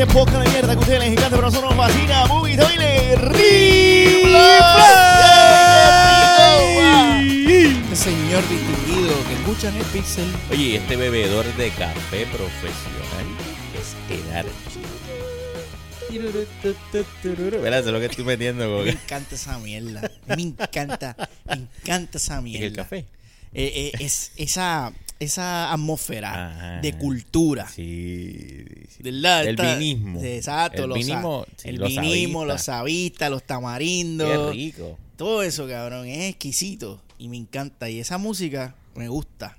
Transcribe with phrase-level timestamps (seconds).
[0.00, 2.24] este podcast de mierda que ustedes les encanta, pero nosotros nos fascina.
[2.26, 3.18] Movie Toilet
[7.82, 10.32] Este señor distinguido que escucha en el Pixel.
[10.50, 13.26] Oye, este bebedor de café profesional
[13.78, 14.46] es el.
[17.60, 18.82] Verás, es lo que estoy metiendo.
[18.82, 20.10] Me encanta esa mierda.
[20.26, 22.66] Me encanta, me encanta esa mierda.
[22.66, 23.04] ¿El café?
[23.52, 26.80] Eh, eh, es esa, esa atmósfera Ajá.
[26.80, 27.68] de cultura.
[27.68, 28.64] Sí.
[28.88, 29.02] sí.
[29.02, 29.46] ¿Verdad?
[29.46, 30.20] El vinismo.
[30.22, 30.84] Exacto.
[30.84, 34.52] El vinismo, sí, el los vinismo, los sabitas, los Qué tamarindos.
[34.52, 34.98] rico.
[35.16, 37.00] Todo eso, cabrón, es exquisito.
[37.18, 37.88] Y me encanta.
[37.90, 39.56] Y esa música me gusta.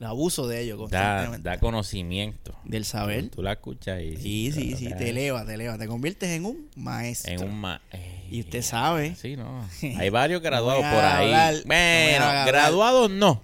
[0.00, 1.48] El abuso de ello constantemente.
[1.48, 2.54] da conocimiento.
[2.64, 3.30] Del saber.
[3.30, 4.16] Tú la escuchas y...
[4.16, 4.88] Sí, sí, claro, sí.
[4.98, 5.78] Te eleva, te eleva.
[5.78, 7.32] Te conviertes en un maestro.
[7.32, 7.80] En un ma...
[7.90, 9.14] Ey, Y usted sabe.
[9.14, 9.66] Sí, no.
[9.98, 11.26] Hay varios graduados No por ahí.
[11.32, 13.40] hablar, bueno, graduados no.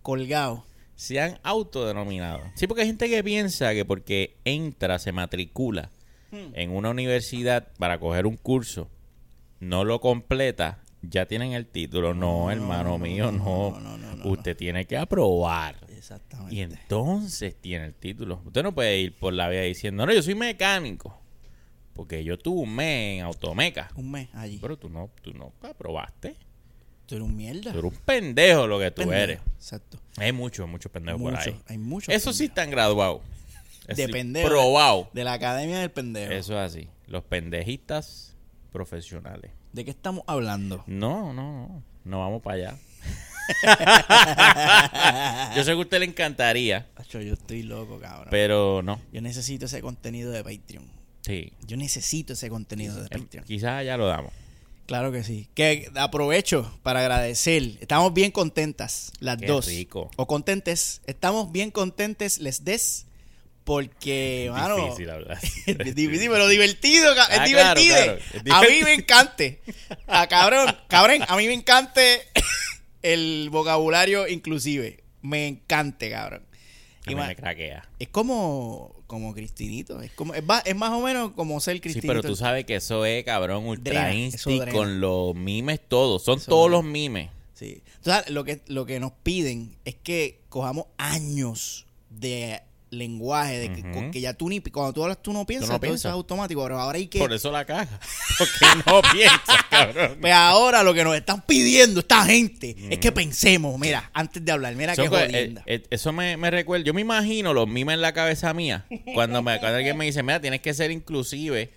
[0.00, 0.64] Colgado.
[0.98, 2.40] Se han autodenominado.
[2.56, 5.90] Sí, porque hay gente que piensa que porque entra, se matricula
[6.30, 6.52] Hmm.
[6.54, 8.90] en una universidad para coger un curso,
[9.60, 12.12] no lo completa, ya tienen el título.
[12.12, 13.70] No, hermano mío, no.
[13.70, 14.30] no, no, no, no.
[14.30, 15.76] Usted tiene que aprobar.
[15.88, 16.54] Exactamente.
[16.54, 18.42] Y entonces tiene el título.
[18.44, 21.18] Usted no puede ir por la vida diciendo, no, yo soy mecánico.
[21.94, 23.88] Porque yo tuve un mes en automeca.
[23.96, 24.58] Un mes allí.
[24.60, 26.36] Pero tú no, tú no aprobaste.
[27.08, 27.72] Tú eres un mierda.
[27.72, 29.20] Tú eres un pendejo lo que tú Pendejo.
[29.22, 29.40] eres.
[29.56, 29.98] Exacto.
[30.18, 31.56] Hay muchos, muchos pendejos por ahí.
[31.66, 32.14] hay muchos.
[32.14, 33.22] Eso sí están graduados.
[33.88, 34.46] Es De pendejo.
[34.46, 35.10] Probado.
[35.14, 36.30] De la academia del pendejo.
[36.30, 36.88] Eso es así.
[37.06, 38.36] Los pendejistas
[38.70, 39.50] profesionales.
[39.72, 40.84] ¿De qué estamos hablando?
[40.86, 41.82] No, no, no.
[42.04, 42.76] No vamos para allá.
[45.56, 48.28] Yo sé que a usted le encantaría, Acho, yo estoy loco, cabrón.
[48.30, 49.00] pero no.
[49.12, 50.84] Yo necesito ese contenido de Patreon.
[51.22, 51.52] Sí.
[51.66, 53.44] Yo necesito ese contenido de Em, Patreon.
[53.46, 54.32] Quizás ya lo damos.
[54.88, 55.50] Claro que sí.
[55.52, 57.76] Que aprovecho para agradecer.
[57.82, 59.66] Estamos bien contentas, las Qué dos.
[59.66, 60.10] rico.
[60.16, 61.02] O contentes.
[61.06, 63.04] Estamos bien contentes, les des.
[63.64, 64.76] Porque, mano.
[64.76, 65.38] Difícil hablar.
[65.66, 67.96] Es difícil, pero divertido, es Ah, divertido.
[67.96, 69.60] claro, es A mí me encante.
[70.06, 72.22] A cabrón, cabrón, a mí me encante
[73.02, 75.04] el vocabulario inclusive.
[75.20, 76.46] Me encante, cabrón.
[77.04, 77.86] A mí me craquea.
[77.98, 82.06] es como como Cristinito, es como es, más o menos como ser Sí, Cristinito.
[82.08, 84.72] pero tú sabes que eso es, cabrón, ultra Drena, insti eso drena.
[84.72, 86.22] con los mimes todos.
[86.22, 86.76] Son Eso todos drena.
[86.82, 87.30] los mimes.
[87.54, 87.82] Sí.
[88.02, 93.80] Sabes, lo que lo que nos piden es que cojamos años de lenguaje de que,
[93.80, 93.92] Ujú.
[93.92, 96.08] con- que ya tú ni cuando tú hablas tú no piensas, no todo eso piensas.
[96.10, 98.00] es automático, pero ahora hay que Por eso la caja.
[98.38, 100.18] Porque no piensas, cabrón.
[100.20, 104.52] Pues ahora lo que nos están pidiendo esta gente es que pensemos, mira, antes de
[104.52, 105.62] hablar, mira Son qué co- jodienda.
[105.66, 106.84] eh, eh, eso me, me recuerda.
[106.84, 108.86] Yo me imagino los mimes en la cabeza mía.
[109.14, 111.70] Cuando, me, cuando alguien me dice, mira, tienes que ser inclusive.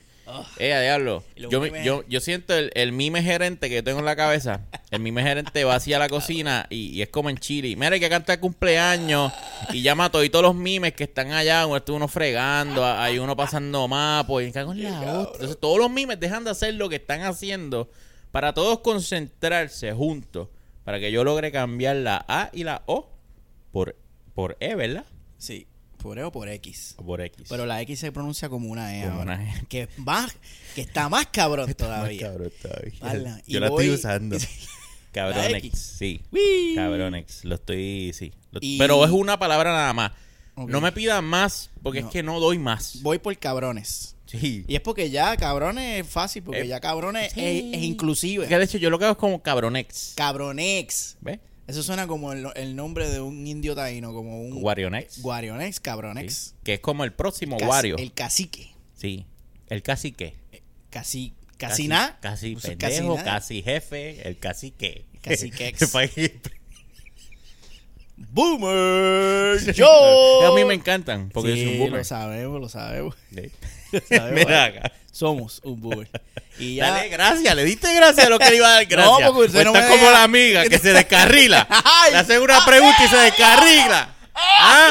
[0.57, 1.23] Eh, diablo.
[1.35, 4.61] Y Yo, yo, yo siento el, el mime gerente que yo tengo en la cabeza.
[4.89, 7.75] El mime gerente va hacia la cocina y, y es como en Chile.
[7.75, 9.31] Mira, hay que cantar cumpleaños.
[9.73, 11.65] Y llama a todos los mimes que están allá.
[11.65, 14.43] Uno está uno fregando, hay uno pasando mapos.
[14.43, 15.33] Y cago en la hostia.
[15.33, 17.89] Entonces, todos los mimes dejan de hacer lo que están haciendo
[18.31, 20.47] para todos concentrarse juntos.
[20.83, 23.09] Para que yo logre cambiar la A y la O
[23.71, 23.95] por,
[24.33, 25.05] por E, ¿verdad?
[25.37, 25.67] Sí,
[26.01, 26.95] por E o por X.
[26.97, 27.45] O por X.
[27.49, 29.35] Pero la X se pronuncia como una E Como ahora.
[29.35, 29.65] una E.
[29.69, 30.35] Que, más,
[30.75, 32.27] que está más cabrón todavía.
[32.31, 33.41] Cabrón, todavía.
[33.45, 34.37] Y Yo la voy- estoy usando.
[35.11, 35.95] Cabronex, X.
[35.99, 36.21] sí.
[36.31, 36.73] Uy.
[36.75, 38.31] Cabronex, lo estoy, sí.
[38.51, 40.11] Lo- Y- Pero es una palabra nada más.
[40.55, 42.07] No me pidan más porque No.
[42.07, 43.01] es que no doy más.
[43.01, 44.15] Voy por cabrones.
[44.25, 44.63] Sí.
[44.67, 47.41] Y es porque ya cabrones es fácil, porque Eh, ya cabrones sí.
[47.41, 48.47] es, es inclusive.
[48.47, 50.13] Que de hecho yo lo que hago es como cabronex.
[50.15, 51.17] Cabronex.
[51.21, 51.39] ¿Ves?
[51.71, 54.61] Eso suena como el, el nombre de un indio taíno, como un.
[54.61, 55.81] Guarionex, Sí.
[55.81, 56.55] cabronex.
[56.63, 57.97] Que es como el próximo Casi- Wario.
[57.97, 58.71] El cacique.
[58.95, 59.25] Sí.
[59.67, 60.35] El cacique.
[60.89, 62.19] Casi, casi nada.
[62.21, 63.23] Casi Eso es pendejo, nada.
[63.23, 65.05] casi jefe, el cacique.
[65.21, 65.91] Caciquex.
[68.17, 70.45] Boomer Joe.
[70.47, 71.99] A mí me encantan porque Sí, yo soy un boomer.
[71.99, 73.15] Lo sabemos, lo sabemos.
[73.33, 73.49] Sí.
[74.31, 74.91] Mira.
[75.11, 76.07] Somos un boomer.
[76.57, 76.91] Y ya.
[76.91, 79.19] Dale gracias, le diste gracias a lo que le iba a dar gracias.
[79.19, 81.67] No, porque usted Pues no está me como deja- la amiga que se descarrila.
[82.11, 84.15] Le hacen una pregunta y se descarrila.
[84.33, 84.89] ¿Ah?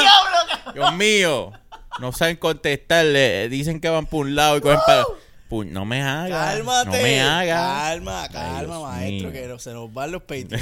[0.73, 1.51] Dios mío.
[1.99, 3.49] No saben contestarle.
[3.49, 5.03] Dicen que van por un lado y cogen para.
[5.49, 6.55] Pu- No me hagas.
[6.55, 6.85] Cálmate.
[6.97, 7.83] No me hagas.
[7.83, 9.41] Calma, calma, maestro, mío.
[9.41, 10.61] que no- se nos van los peitos.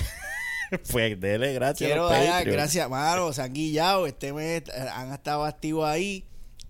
[0.92, 2.56] Pues dele gracias Quiero a los dar Patreons.
[2.56, 3.34] gracias, mano.
[3.34, 4.08] Se han guillado.
[4.08, 4.64] Este mes
[4.94, 6.24] han estado activos ahí.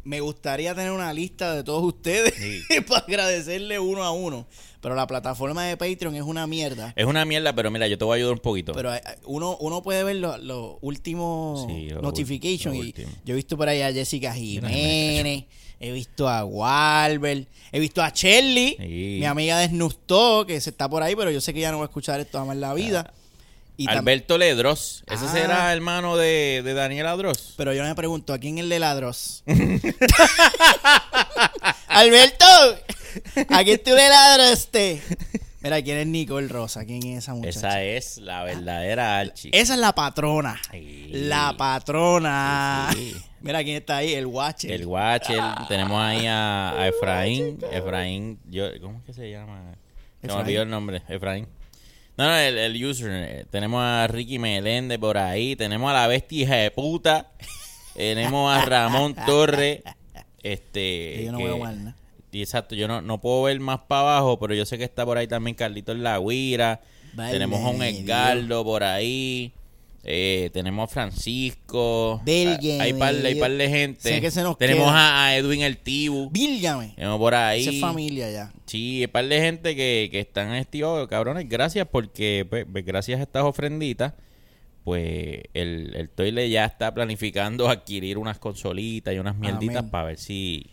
[0.10, 2.64] Me gustaría tener una lista de todos ustedes Sí.
[2.88, 4.48] para agradecerle uno a uno.
[4.82, 6.94] Pero la plataforma de Patreon es una mierda.
[6.96, 8.72] Es una mierda, pero mira, yo te voy a ayudar un poquito.
[8.74, 12.76] Pero eh, uno, uno puede ver los últimos Sí, notifications.
[13.24, 15.44] yo he visto por ahí a Jessica Jiménez,
[15.80, 19.18] he visto a Walbert, he visto a Shelly, Sí.
[19.20, 21.84] mi amiga desnustó, que se está por ahí, pero yo sé que ya no va
[21.84, 23.14] a escuchar esto jamás en la vida.
[23.80, 25.04] Y Alberto Ledros.
[25.08, 25.32] Ese Ah.
[25.32, 27.54] será hermano de, de Daniel Adros.
[27.58, 29.44] Pero yo me pregunto, ¿a quién el de ladros?
[31.88, 32.46] Alberto,
[33.50, 35.02] ¿a quién tú le ladraste?
[35.62, 36.86] Mira, ¿quién es Nicole Rosa?
[36.86, 37.60] ¿Quién es esa muchacha?
[37.60, 39.50] Esa es la verdadera Archie.
[39.54, 40.60] Esa es la patrona.
[40.72, 41.10] Sí.
[41.12, 42.90] La patrona.
[42.94, 43.26] Sí, sí.
[43.42, 44.72] Mira quién está ahí, el Watcher.
[44.72, 47.60] El Watcher, tenemos ahí a, a Efraín.
[47.72, 49.76] Efraín, yo, ¿cómo es que se llama?
[50.22, 51.48] Se me olvidó el nombre, Efraín.
[52.20, 53.10] No, no, el, el user.
[53.12, 55.56] eh, Tenemos a Ricky Meléndez por ahí.
[55.56, 57.32] Tenemos a la bestia hija de puta.
[57.96, 59.82] tenemos a Ramón Torres.
[60.44, 61.14] Este.
[61.16, 61.94] Que yo no que- veo mal, ¿no?
[62.32, 65.04] y exacto, yo no, no puedo ver más para abajo, pero yo sé que está
[65.04, 66.80] por ahí también Carlitos La Guira.
[67.14, 67.82] Vale, tenemos a un.
[67.82, 69.52] Edgardo por ahí.
[70.04, 72.22] Eh, tenemos a Francisco.
[72.24, 74.02] Belgen, hay par, hay par de gente.
[74.02, 75.26] Sé que se nos tenemos queda.
[75.26, 76.30] a, Edwin El Tibu.
[76.30, 76.94] Vílgame.
[76.96, 77.62] Tenemos por ahí.
[77.62, 78.54] Esa es familia ya.
[78.66, 81.48] Sí, hay par de gente que, que están activos, cabrones.
[81.50, 84.14] Gracias porque, pues, pues, gracias a estas ofrenditas,
[84.84, 89.92] pues el, el Toile ya está planificando adquirir unas consolitas y unas mierditas Amén.
[89.92, 90.72] para ver si,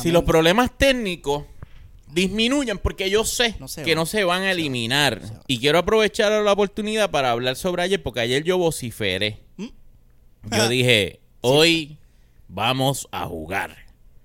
[0.00, 1.44] si los problemas técnicos
[2.12, 3.94] disminuyen, porque yo sé No que van.
[3.96, 5.20] no se van a eliminar.
[5.20, 5.40] van.
[5.46, 9.40] Y quiero aprovechar la oportunidad para hablar sobre ayer, porque ayer yo vociferé.
[9.56, 9.64] ¿Mm?
[9.64, 9.70] Yo
[10.62, 10.68] Ah.
[10.68, 11.98] dije, hoy
[12.48, 13.76] vamos a jugar.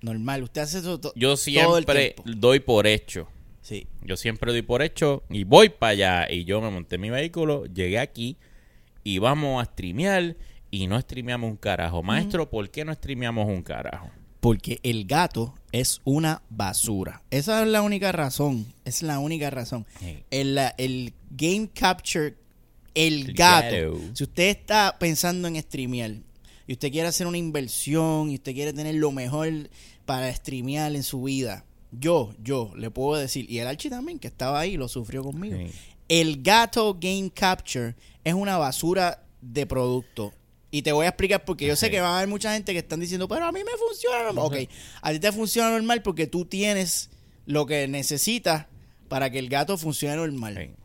[0.02, 1.32] Normal, usted hace eso to- Yo todo
[1.78, 2.22] el siempre tiempo.
[2.26, 3.28] doy por hecho.
[3.62, 3.86] Sí.
[4.02, 6.30] Yo siempre doy por hecho y voy para allá.
[6.32, 8.36] Y yo me monté en mi vehículo, llegué aquí
[9.04, 10.36] y vamos a streamear.
[10.72, 12.00] Y no streameamos un carajo.
[12.02, 14.08] Maestro, ¿por qué no streameamos un carajo?
[14.40, 17.22] Porque el gato es una basura.
[17.30, 18.72] Esa es la única razón.
[18.84, 19.86] Es la única razón.
[20.30, 22.34] El, el Game Capture,
[22.94, 23.76] el, El gato.
[23.76, 24.00] gato.
[24.14, 26.12] Si usted está pensando en streamear
[26.66, 29.48] y usted quiere hacer una inversión y usted quiere tener lo mejor
[30.06, 34.28] para streamear en su vida, yo, yo le puedo decir, y el Archie también, que
[34.28, 35.56] estaba ahí, lo sufrió conmigo.
[36.08, 37.94] El gato Game Capture
[38.24, 40.32] es una basura de producto.
[40.70, 42.78] Y te voy a explicar porque yo sé que va a haber mucha gente que
[42.78, 44.44] están diciendo, pero a mí me funciona normal.
[44.44, 44.70] Ok,
[45.02, 47.10] a ti te funciona normal porque tú tienes
[47.46, 48.66] lo que necesitas
[49.08, 50.76] para que el gato funcione normal.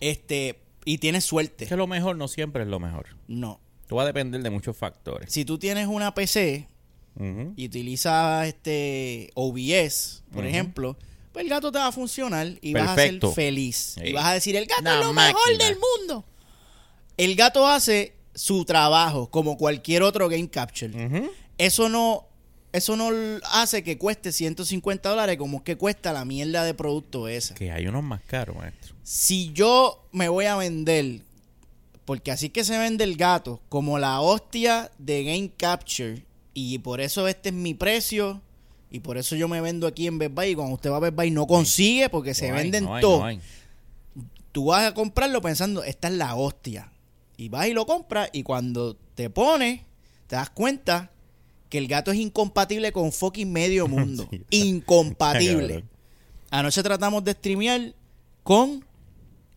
[0.00, 1.64] Este, y tienes suerte.
[1.64, 3.08] Es que lo mejor no siempre es lo mejor.
[3.26, 3.60] No.
[3.82, 5.30] Esto va a depender de muchos factores.
[5.32, 6.68] Si tú tienes una PC
[7.56, 10.96] y utilizas este OBS, por ejemplo,
[11.32, 13.96] pues el gato te va a funcionar y vas a ser feliz.
[13.98, 14.08] Sí.
[14.08, 16.24] Y vas a decir, el gato Una es lo mejor del mundo.
[17.16, 21.28] El gato hace su trabajo como cualquier otro Game Capture.
[21.58, 22.28] Eso no
[22.70, 23.10] eso no
[23.50, 27.54] hace que cueste 150 dólares como que cuesta la mierda de producto esa.
[27.54, 28.94] Que hay unos más caros, maestro.
[29.02, 31.22] Si yo me voy a vender,
[32.04, 36.24] porque así que se vende el gato, como la hostia de Game Capture,
[36.54, 38.42] y por eso este es mi precio,
[38.90, 41.00] y por eso yo me vendo aquí en Best Buy, y cuando usted va a
[41.00, 43.20] Best Buy no consigue, porque se hay, venden no hay, todo.
[43.20, 43.40] no hay.
[44.52, 46.92] Tú vas a comprarlo pensando, esta es la hostia.
[47.38, 49.80] Y vas y lo compras, y cuando te pones,
[50.26, 51.10] te das cuenta
[51.70, 54.28] que el gato es incompatible con fucking medio mundo.
[54.30, 54.42] Sí.
[54.50, 55.84] incompatible.
[56.50, 57.94] Anoche tratamos de streamear
[58.42, 58.84] con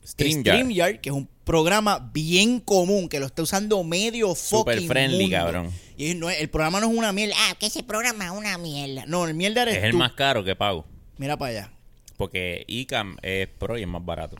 [0.06, 0.42] StreamYard.
[0.58, 5.24] StreamYard, que es un programa bien común, que lo está usando medio Super fucking friendly,
[5.24, 5.36] mundo.
[5.38, 5.72] cabrón.
[5.98, 7.36] Y no el programa no es una mierda.
[7.50, 9.06] Ah, que ese programa es una mierda.
[9.08, 10.86] no, el mierda eres Es el más caro que pago.
[11.18, 11.74] Mira para allá.
[12.18, 14.38] Porque ICAM es pro y es más barato.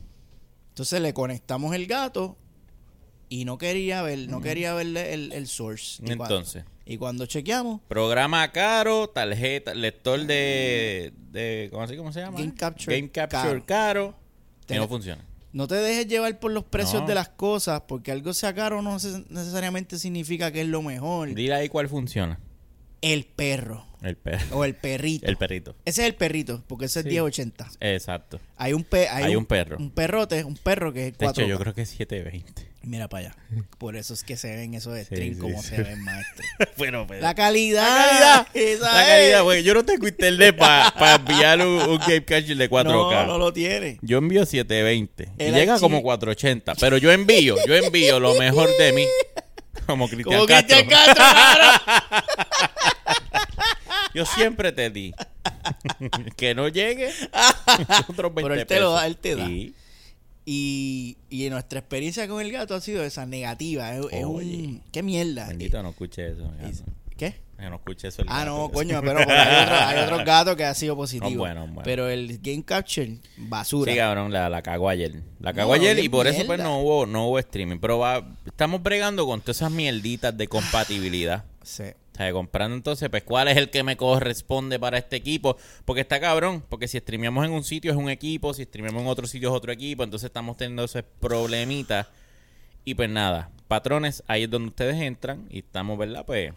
[0.68, 2.36] Entonces le conectamos el gato
[3.40, 6.02] y no quería ver, no quería ver el, el source.
[6.06, 6.64] Y Entonces.
[6.84, 12.38] y cuando chequeamos, Programa caro, tarjeta, lector de, de ¿cómo, así, ¿cómo se llama?
[12.38, 14.14] Game Capture Game Capture caro.
[14.64, 15.24] y Te- no funciona.
[15.52, 17.08] no te dejes llevar por los precios No.
[17.08, 18.92] de las cosas, porque algo sea caro no
[19.30, 21.34] necesariamente significa que es lo mejor.
[21.34, 22.38] Dile ahí cuál funciona.
[23.00, 24.56] El perro El perro.
[24.58, 25.26] o el perrito.
[25.26, 25.74] El perrito.
[25.84, 27.10] Ese es el perrito, porque ese es Sí.
[27.10, 27.68] 1080.
[27.80, 28.38] Exacto.
[28.56, 29.76] Hay un, pe- hay Hay un, un perro.
[29.78, 32.70] Un perrote, un perro que es De hecho, 4 yo creo que es 720.
[32.84, 33.36] Mira para allá.
[33.78, 35.68] Por eso es que se ven esos Sí, streams sí, como sí.
[35.68, 36.44] se ven, maestro.
[36.76, 37.20] bueno, pero...
[37.20, 37.84] La calidad.
[37.84, 38.80] La calidad.
[38.94, 42.84] La calidad, porque yo no tengo internet para enviar un, un Game Capture de 4K.
[42.84, 43.98] No, no lo tiene.
[44.02, 48.34] Yo envío 720 y El llega archi- como 480, pero yo envío, yo envío lo
[48.34, 49.04] mejor de mí.
[49.86, 50.76] Como Cristian Como Castro.
[50.76, 52.24] Cristian Castro, claro.
[54.14, 55.12] Yo siempre te di
[56.36, 57.10] que no llegue
[58.08, 59.44] otros 20 Pero él te lo da, él te da.
[59.48, 59.74] Y
[60.44, 63.94] Y, y nuestra experiencia con el gato ha sido esa negativa.
[63.94, 64.82] Es, un.
[64.90, 65.46] ¿Qué mierda?
[65.46, 66.50] bendito no escuche eso.
[66.60, 66.84] Gato.
[67.16, 67.36] ¿Qué?
[67.56, 68.22] Que no escuche eso.
[68.22, 69.24] el Ah, gato, no, coño, pero hay,
[69.62, 71.30] otro- hay otros gatos que ha sido positivo.
[71.30, 71.82] No, bueno, bueno.
[71.84, 73.92] Pero el Game Capture, basura.
[73.92, 75.22] Sí, cabrón, la, la cagó ayer.
[75.38, 77.78] La cagó No, ayer y por eso pues no hubo, no hubo streaming.
[77.78, 81.44] Pero va, estamos bregando con todas esas mierditas de compatibilidad.
[81.62, 81.84] Sí.
[82.12, 85.56] O sea, comprando entonces, pues, ¿cuál es el que me corresponde para este equipo?
[85.86, 89.08] Porque está cabrón, porque si streameamos en un sitio es un equipo, si streameamos en
[89.08, 92.08] otro sitio es otro equipo, entonces estamos teniendo esos problemitas.
[92.84, 96.24] Y pues nada, patrones, ahí es donde ustedes entran y estamos, ¿verdad?
[96.26, 96.52] Pues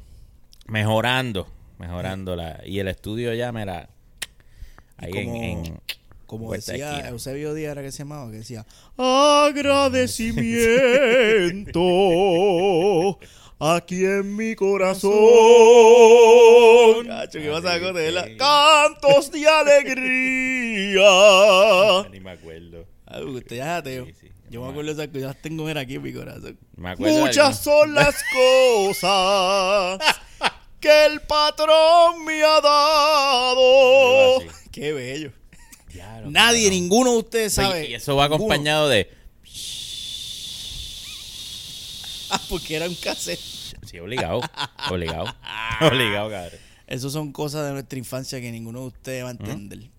[0.68, 1.48] mejorando
[1.78, 2.62] mejorándola.
[2.66, 3.90] Y el estudio ya, mira,
[4.98, 5.80] ahí como- en-
[6.26, 7.10] Como decía esquina.
[7.10, 8.66] Eusebio Díaz, era que se llamaba, que decía
[8.98, 11.80] agradecimiento
[13.60, 15.12] aquí en mi corazón.
[17.08, 18.26] Cacho, ¿qué vas a Ay, cogerla?
[18.26, 18.38] sí.
[18.38, 21.02] Cantos de alegría.
[22.12, 22.86] Ni me acuerdo.
[23.06, 24.06] Porque usted ya es ateo.
[24.06, 24.28] Sí, sí.
[24.50, 26.58] Yo me acuerdo de esas cosas, tengo mira, aquí en mi corazón.
[26.76, 30.00] Me acuerdo de Muchas son las cosas
[30.80, 34.40] que el patrón me ha dado.
[34.72, 35.32] Qué bello.
[36.26, 37.90] Nadie, ninguno de ustedes sabe.
[37.90, 38.36] Y eso va Ninguno.
[38.36, 39.10] acompañado de.
[39.10, 39.16] Ah,
[42.50, 43.40] porque era un cassette.
[43.86, 44.42] Sí, obligado.
[44.90, 45.26] obligado.
[45.82, 46.60] obligado, cabrón.
[46.88, 49.90] Esas son cosas de nuestra infancia que ninguno de ustedes va a entender.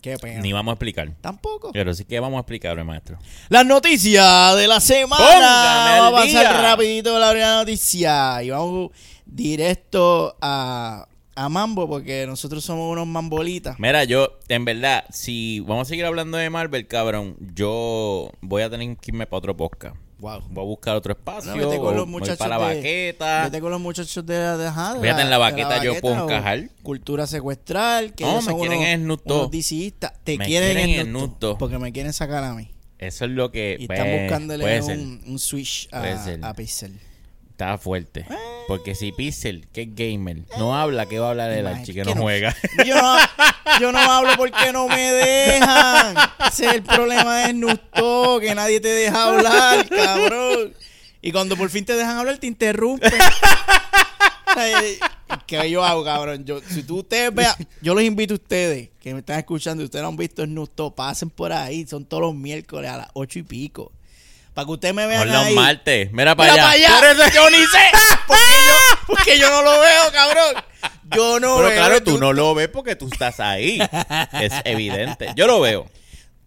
[0.00, 0.40] Qué pena.
[0.40, 1.10] Ni vamos a explicar.
[1.20, 1.72] Tampoco.
[1.72, 3.18] Pero sí que vamos a explicar, maestro.
[3.48, 5.98] Las noticias de la semana.
[5.98, 8.42] Vamos a pasar rapidito la primera noticia.
[8.44, 8.90] Y vamos
[9.24, 13.78] directo a, a Mambo porque nosotros somos unos mambolitas.
[13.80, 18.70] Mira, yo, en verdad, si vamos a seguir hablando de Marvel, cabrón, yo voy a
[18.70, 19.96] tener que irme para otro podcast.
[20.18, 20.42] Wow.
[20.48, 21.54] Voy a buscar otro espacio.
[21.54, 23.44] No, vete con los muchachos para la de- baqueta.
[23.44, 25.00] Vete con los muchachos de la dejada.
[25.00, 26.70] Fíjate, en la baqueta yo puedo encajar.
[26.82, 28.14] Cultura secuestral.
[28.14, 29.50] Que No, me son quieren unos, en.
[29.50, 30.12] DCistas.
[30.24, 31.58] Te Me quieren, quieren en Dogg.
[31.58, 32.70] Porque me quieren sacar a mí.
[32.98, 33.76] Eso es lo que.
[33.78, 36.98] Y pues, están buscándole un, un switch a, a Pixel.
[37.56, 38.26] Está fuerte.
[38.68, 41.86] Porque si Pixel, que es gamer, no habla, ¿qué va a hablar de la Imagínate
[41.86, 42.20] chica que no no.
[42.20, 42.54] juega?
[42.86, 43.16] Yo no,
[43.80, 46.16] yo no hablo porque no me dejan.
[46.48, 47.54] Ese es el problema de
[47.94, 50.74] Dogg, que nadie te deja hablar, cabrón.
[51.22, 53.10] Y cuando por fin te dejan hablar, te interrumpen.
[55.46, 56.44] ¿Qué yo hago, cabrón?
[56.44, 59.86] Yo, si tú ustedes vean, yo los invito a ustedes que me están escuchando y
[59.86, 63.08] ustedes no han visto Snoop Dogg, pasen por ahí, son todos los miércoles a las
[63.14, 63.92] ocho y pico.
[64.56, 66.10] Para que ustedes me vean Son los martes.
[66.12, 66.88] Mira para Mira allá.
[66.88, 67.14] para allá.
[67.16, 67.78] Por eso yo ni sé.
[68.26, 70.64] Porque yo, porque yo no lo veo, cabrón.
[71.14, 71.76] Yo no Pero veo.
[71.76, 73.78] claro, tú no lo ves porque tú estás ahí.
[74.32, 75.28] Es evidente.
[75.36, 75.86] Yo lo veo.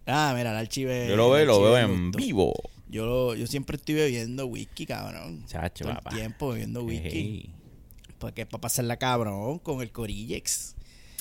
[0.06, 1.06] Ah, mira, el archive.
[1.08, 2.52] Yo lo veo, lo veo en vivo.
[2.88, 5.46] Yo, lo- yo siempre estoy bebiendo whisky, cabrón.
[5.46, 6.10] Chacho, Todo papá.
[6.10, 7.08] el tiempo bebiendo whisky.
[7.18, 7.50] Ey.
[8.18, 10.74] Porque es para pasarla cabrón con el Corillex.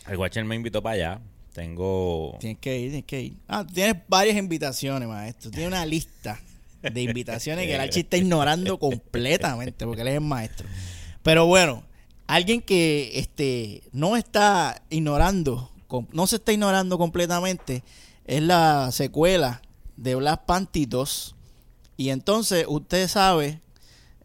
[0.08, 1.22] El Watcher me invitó para allá.
[1.54, 2.36] Tengo.
[2.40, 3.34] Tienes que ir, tienes que ir.
[3.48, 5.52] Ah, tienes varias invitaciones, maestro.
[5.52, 6.40] Tienes una lista
[6.82, 10.68] de invitaciones que el Archie está ignorando completamente porque él es el maestro.
[11.24, 11.84] Pero bueno,
[12.28, 15.72] alguien que este no está ignorando,
[16.12, 17.84] no se está ignorando completamente,
[18.26, 19.62] es la secuela
[19.98, 21.36] de Black Panther 2.
[21.98, 23.62] Y entonces usted sabe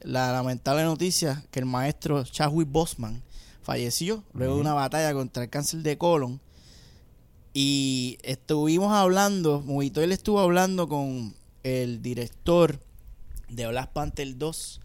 [0.01, 3.23] la lamentable noticia que el maestro Chadwick Boseman
[3.63, 6.41] falleció luego de una batalla contra el cáncer de colon.
[7.55, 12.80] Y estuvimos hablando, Movito él estuvo hablando con el director
[13.49, 14.80] de Black Panther 2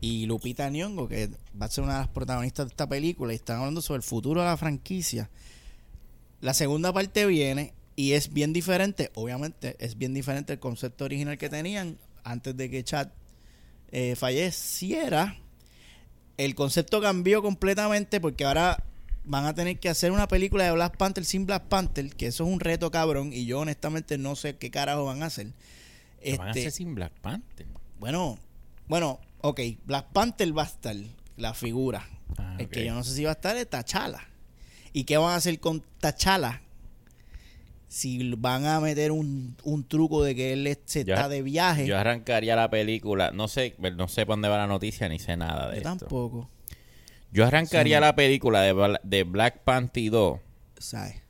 [0.00, 3.36] y Lupita Nyong'o, que va a ser una de las protagonistas de esta película, y
[3.36, 5.30] están hablando sobre el futuro de la franquicia.
[6.40, 11.36] La segunda parte viene y es bien diferente, obviamente es bien diferente el concepto original
[11.36, 13.08] que tenían antes de que Chad
[13.90, 15.36] eh, falleciera.
[16.36, 18.84] El concepto cambió completamente porque ahora
[19.24, 22.44] van a tener que hacer una película de Black Panther sin Black Panther, que eso
[22.44, 25.52] es un reto cabrón y yo honestamente no sé qué carajo van a hacer.
[26.24, 27.66] Lo van a Este, hacer sin Black Panther.
[27.98, 28.38] bueno,
[28.86, 30.96] bueno, ok, Black Panther va a estar,
[31.36, 32.08] la figura.
[32.38, 34.22] Ah, el que yo no sé si va a estar es Tachala.
[34.92, 36.62] ¿Y qué van a hacer con Tachala?
[37.88, 41.86] Si van a meter un, un truco de que él se Yo- está de viaje.
[41.86, 43.30] Yo arrancaría la película.
[43.30, 45.96] No sé, no sé para dónde va la noticia ni sé nada de yo esto.
[46.06, 46.50] tampoco,
[47.32, 50.38] Yo arrancaría la película de, Bla- de Black Panther 2
[50.78, 51.22] ¿sabes?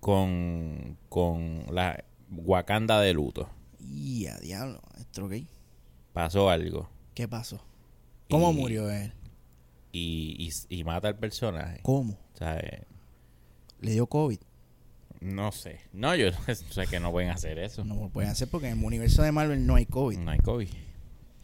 [0.00, 3.48] con, con la Wakanda de luto.
[3.88, 5.32] Y a diablo, maestro, ¿ok?
[6.12, 6.88] Pasó algo.
[7.14, 7.60] ¿Qué pasó?
[8.30, 9.12] ¿Cómo Y- murió él?
[9.92, 11.80] Y, y, y mata al personaje.
[11.82, 12.18] ¿Cómo?
[12.34, 12.82] ¿Sabes?
[13.80, 14.38] ¿Le dio COVID?
[15.20, 15.80] No sé.
[15.92, 16.28] No, yo
[16.70, 17.84] sé que no pueden hacer eso.
[17.84, 20.18] No lo pueden hacer porque en el universo de Marvel no hay COVID.
[20.18, 20.68] No hay COVID.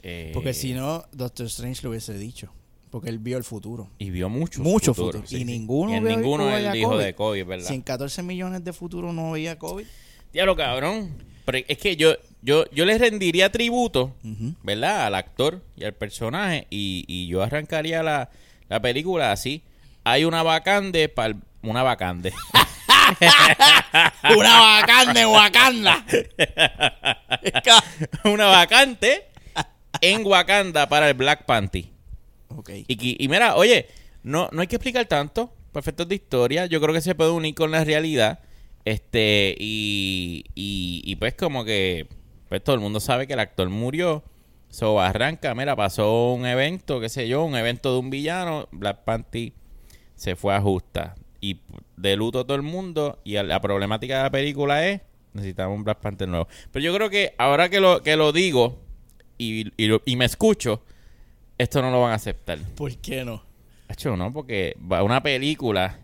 [0.02, 2.52] Eh, Porque si no, Doctor Strange lo hubiese dicho.
[2.90, 3.88] Porque él vio el futuro.
[3.98, 5.22] Y vio mucho Mucho futuro.
[5.30, 7.04] Y ninguno Y en ninguno él había dijo COVID.
[7.04, 7.68] de COVID, ¿verdad?
[7.68, 9.86] Si en 14 millones de futuro no había COVID.
[10.32, 11.14] Diablo, cabrón.
[11.46, 14.14] Pero es que yo, yo, yo le rendiría tributo.
[14.62, 15.06] ¿verdad?
[15.06, 16.66] Al actor y al personaje.
[16.70, 18.30] Y, y yo arrancaría la,
[18.68, 19.62] la película así.
[20.04, 22.32] Hay una vacante para una vacante.
[24.36, 26.04] Una bacán de Wakanda.
[28.24, 29.24] una vacante
[30.00, 31.84] en Wakanda para el Black Panther.
[32.48, 32.70] ok.
[32.88, 33.86] Y, y mira, oye,
[34.22, 35.52] no, no hay que explicar tanto.
[35.72, 36.66] Perfectos de historia.
[36.66, 38.40] Yo creo que se puede unir con la realidad.
[38.84, 42.06] Este, y, y, y pues como que,
[42.52, 44.22] pues todo el mundo sabe que el actor murió.
[44.68, 48.68] So arranca, mira, pasó un evento, qué sé yo, un evento de un villano.
[48.72, 49.54] Black Panther
[50.16, 51.14] se fue a justa.
[51.40, 51.60] Y
[51.96, 53.20] de luto todo el mundo.
[53.24, 55.00] Y la problemática de la película es:
[55.32, 56.46] necesitamos un Black Panther nuevo.
[56.70, 58.82] Pero yo creo que ahora que lo, que lo digo
[59.38, 60.82] y, y, me escucho,
[61.56, 62.58] esto no lo van a aceptar.
[62.76, 63.42] ¿Por qué no?
[63.88, 66.00] Hacho, no, porque va una película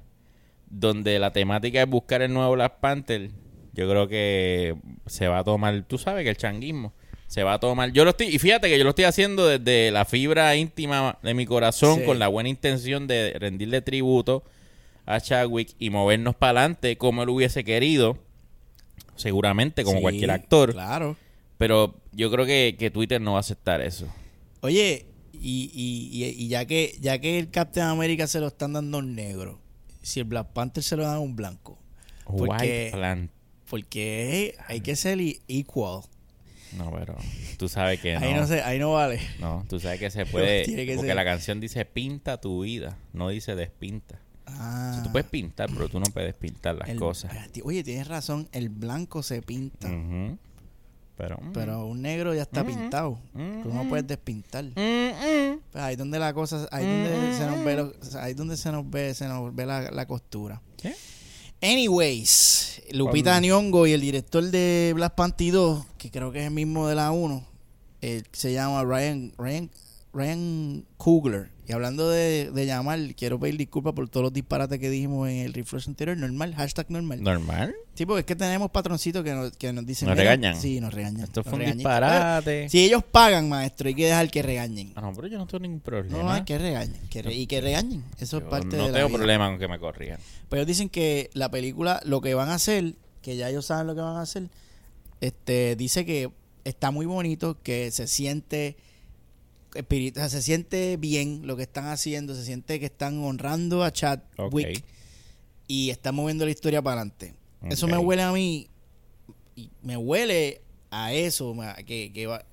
[0.64, 3.33] donde la temática es buscar el nuevo Black Panther.
[3.78, 4.75] Yo creo que
[5.06, 6.92] se va a tomar, tú sabes que el changuismo
[7.28, 7.92] se va a tomar.
[7.92, 11.32] Yo lo estoy, y fíjate que yo lo estoy haciendo desde la fibra íntima de
[11.35, 12.04] mi corazón, Sí.
[12.04, 14.42] con la buena intención de rendirle tributo
[15.06, 18.18] a Chadwick y movernos para adelante como él hubiese querido,
[19.16, 20.73] seguramente, como Sí, cualquier actor.
[20.73, 21.16] Claro.
[21.56, 24.06] Pero yo creo que, que Twitter no va a aceptar eso.
[24.61, 28.99] Oye, y, y, y, ya que ya que el Captain America se lo están dando
[28.99, 29.61] un negro,
[30.02, 31.78] si el Black Panther se lo dan a un blanco,
[32.25, 33.30] Porque- White Plant.
[33.69, 36.03] Porque hay que ser i- equal.
[36.77, 37.17] No, pero
[37.57, 38.21] tú sabes que no.
[38.27, 39.21] Ahí no se, ahí no vale.
[39.41, 40.65] No, tú sabes que se puede.
[40.65, 41.17] Que porque ser.
[41.17, 44.19] la canción dice pinta tu vida, no dice despinta.
[44.47, 47.33] Ah, O sea, tú puedes pintar, pero tú no puedes pintar las el- cosas.
[47.65, 49.89] Oye, tienes razón, el blanco se pinta.
[51.17, 51.37] Pero.
[51.43, 53.19] mm, pero un negro ya está Mm, pintado.
[53.35, 53.89] mm, Tú no mm.
[53.89, 54.65] puedes despintar.
[54.65, 55.61] mm, mm.
[55.73, 57.77] Pues ahí donde la cosa, ahí donde se nos ve, Mm.
[57.79, 60.63] lo- ahí donde se nos ve, se nos ve la, la costura.
[60.81, 60.95] ¿Qué?
[61.61, 63.43] Anyways, Lupita ¿Cuál?
[63.43, 66.95] Nyong'o y el director de Black Panther 2, que creo que es el mismo de
[66.95, 67.45] la 1,
[68.00, 69.71] eh, se llama Ryan Ryan
[70.12, 71.50] Ryan Coogler.
[71.69, 75.37] Y hablando de, de llamar, quiero pedir disculpas por todos los disparates que dijimos en
[75.41, 76.17] el refresh anterior.
[76.17, 77.23] Normal, hashtag normal.
[77.23, 77.75] Normal.
[77.95, 80.09] Sí, porque es que tenemos patroncitos que nos, que nos dicen...
[80.09, 80.59] ¿Nos "Mira", regañan?
[80.59, 81.25] Sí, nos regañan.
[81.25, 81.79] Esto fue un regañan.
[81.79, 82.69] disparate.
[82.71, 84.93] Si ellos pagan, maestro, hay que dejar que regañen.
[84.97, 86.17] Ah, no, pero yo no tengo ningún problema.
[86.23, 87.00] No, no, que regañen.
[87.11, 88.03] que re- y que regañen.
[88.19, 89.19] Eso es parte no de la tengo vida.
[89.19, 90.19] problema con que me corrijan.
[90.49, 93.87] Pero ellos dicen que la película, lo que van a hacer, que ya ellos saben
[93.88, 94.45] lo que van a hacer,
[95.21, 96.31] este, dice que
[96.65, 98.77] está muy bonito, que se siente
[99.75, 103.85] espíritu, o sea, se siente bien lo que están haciendo, se siente que están honrando
[103.85, 104.85] a Chadwick
[105.67, 107.35] y están moviendo la historia para adelante.
[107.69, 108.69] Eso me huele a mí,
[109.57, 111.54] y me huele a eso,
[111.87, 112.45] que, que, va-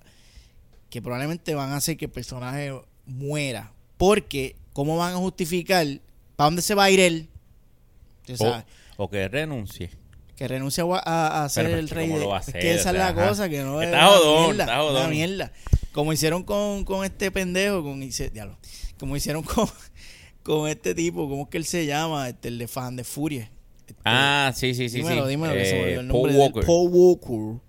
[0.90, 2.74] que probablemente van a hacer que el personaje
[3.06, 3.72] muera.
[3.98, 5.86] Porque, ¿cómo van a justificar?
[6.36, 7.30] ¿Para dónde se va a ir él?
[8.40, 8.64] O,
[8.98, 9.90] o que renuncie.
[10.36, 12.08] que renuncia a, a- a ser Pero, el es rey.
[12.08, 12.62] ¿cómo de- lo va a es hacer?
[12.62, 13.30] que esa O es la ajá.
[13.30, 14.96] cosa, que no es Está una mierda, está jodón.
[15.02, 15.52] una mierda.
[15.96, 18.58] Como hicieron con, con este pendejo, con diablo,
[19.00, 19.66] como hicieron con,
[20.44, 22.28] con este tipo, ¿cómo es que él se llama?
[22.28, 23.50] Este, el de fan de Furia.
[23.88, 24.98] Este, Ah, sí, sí, sí.
[24.98, 25.30] dímelo, sí.
[25.30, 26.38] dímelo, que se me Eh, el Paul nombre él.
[26.40, 26.66] Walker.
[26.66, 27.62] Paul Walker.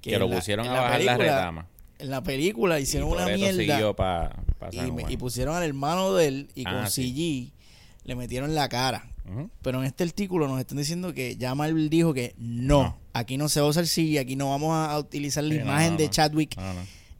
[0.00, 1.66] Que Que, lo la- pusieron a la bajar la película, retama.
[2.00, 6.14] En la película hicieron Y una mierda siguió pa, pa y, me- pusieron al hermano
[6.14, 7.52] de él y con Ah, sí.
[7.52, 7.52] CG
[8.08, 9.06] le metieron la cara.
[9.62, 12.98] Pero en este artículo nos están diciendo que ya Marvel dijo que no, No.
[13.12, 15.58] aquí no se va a usar CG, aquí no vamos a, a utilizar la Sí,
[15.60, 16.10] no, imagen no, de no.
[16.10, 16.56] Chadwick.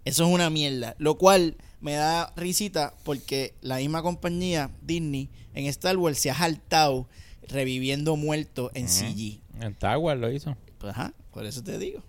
[0.05, 0.95] Eso es una mierda.
[0.99, 6.35] Lo cual me da risita porque la misma compañía, Disney, en Star Wars se ha
[6.35, 7.09] saltado
[7.43, 8.93] reviviendo muertos en Ujú.
[8.95, 9.41] CG.
[9.61, 10.57] En Tower lo hizo.
[10.79, 12.03] Pues ajá, por eso te digo.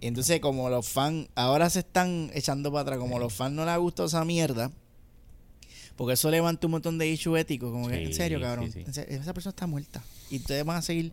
[0.00, 3.72] Entonces, como los fans ahora se están echando para atrás, como los fans no les
[3.72, 4.70] ha gustado esa mierda,
[5.96, 9.32] porque eso levanta un montón de issues éticos, como que, en serio, cabrón, sí, esa
[9.32, 11.06] persona está muerta y ustedes van a seguir,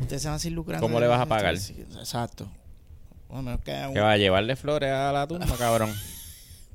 [0.00, 0.84] ustedes se van a seguir lucrando.
[0.84, 1.54] ¿Cómo le vas a pagar?
[1.54, 2.50] Exacto.
[3.28, 5.92] Bueno, menos que haya un Que va a llevarle flores a la tumba, cabrón.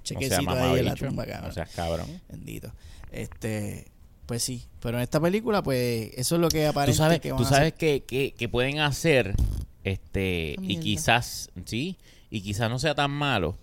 [0.03, 1.07] chequecito no seas ahí en la mamabicho.
[1.07, 1.47] tumba, cabrón.
[1.47, 2.21] No seas cabrón.
[2.29, 2.71] Bendito.
[3.11, 3.91] Este,
[4.25, 7.31] pues sí, pero en esta película, pues, eso es lo que Tú aparece sabes, que
[7.31, 9.35] van tú a sabes que, que, que pueden hacer,
[9.83, 11.97] este, y quizás, sí,
[12.29, 13.57] y quizás no sea tan malo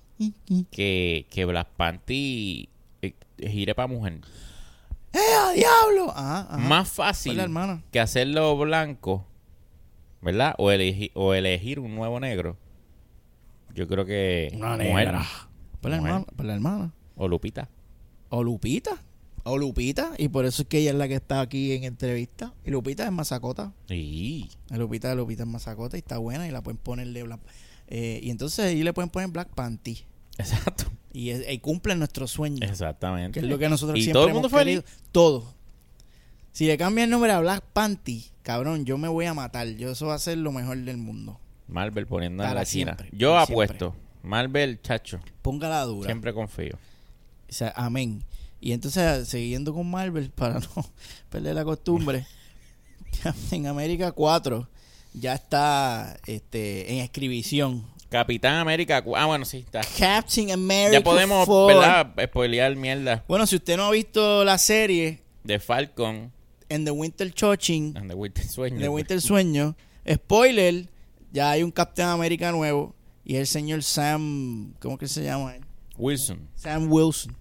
[0.70, 4.20] que, que Black Panther eh, gire para mujer.
[5.12, 6.10] ¡Eh, a diablo!
[6.10, 6.56] Ajá, ajá.
[6.58, 7.40] Más fácil
[7.90, 9.24] que hacerlo blanco,
[10.20, 10.54] ¿verdad?
[10.58, 12.56] O, elegir o elegir un nuevo negro.
[13.78, 15.26] Yo creo que Una mujer negra.
[15.80, 16.92] Por la hermana, por la hermana.
[17.16, 17.68] o Lupita.
[18.30, 18.90] O Lupita.
[19.44, 20.10] O Lupita.
[20.18, 22.52] Y por eso es que ella es la que está aquí en entrevista.
[22.66, 23.72] Y Lupita es masacota.
[23.86, 24.50] Sí.
[24.70, 27.40] Lupita, Lupita es masacota y está buena y la pueden ponerle black.
[27.86, 30.00] eh, y entonces ahí le pueden poner Black Panty.
[30.38, 30.84] Exacto.
[31.12, 32.58] Y, es- y cumplen nuestro sueño.
[32.66, 33.38] Exactamente.
[33.40, 34.82] Que es lo que nosotros y siempre todo el mundo hemos feliz.
[34.82, 35.02] querido.
[35.12, 35.54] Todo.
[36.52, 39.68] Si le cambian el nombre a Black Panty, cabrón, yo me voy a matar.
[39.68, 41.40] Yo eso va a ser lo mejor del mundo.
[41.68, 42.96] Marvel poniendo en la China.
[42.96, 43.94] siempre, Yo apuesto.
[44.22, 45.20] Marvel, chacho.
[45.42, 46.06] Póngala dura.
[46.06, 46.78] Siempre confío.
[47.48, 48.22] O sea, amén.
[48.60, 50.84] Y entonces, siguiendo con Marvel, para no
[51.30, 52.26] perder la costumbre,
[53.52, 54.68] en América 4
[55.14, 57.86] ya está este, en escribición.
[58.08, 59.04] Capitán América.
[59.16, 59.82] Ah, bueno, sí, está.
[59.98, 61.66] Captain America Ya podemos, 4.
[61.66, 62.14] ¿verdad?
[62.24, 66.32] Spoilear mierda Bueno, si usted no ha visto la serie de Falcon
[66.70, 68.78] en The Winter Choching, and the Winter Sueño.
[68.78, 69.76] The Winter Sueño,
[70.10, 70.86] spoiler,
[71.32, 75.54] ya hay un Captain America nuevo y el señor Sam, ¿cómo que se llama?
[75.56, 75.62] él?
[75.96, 76.48] Wilson.
[76.54, 77.36] Sam Wilson,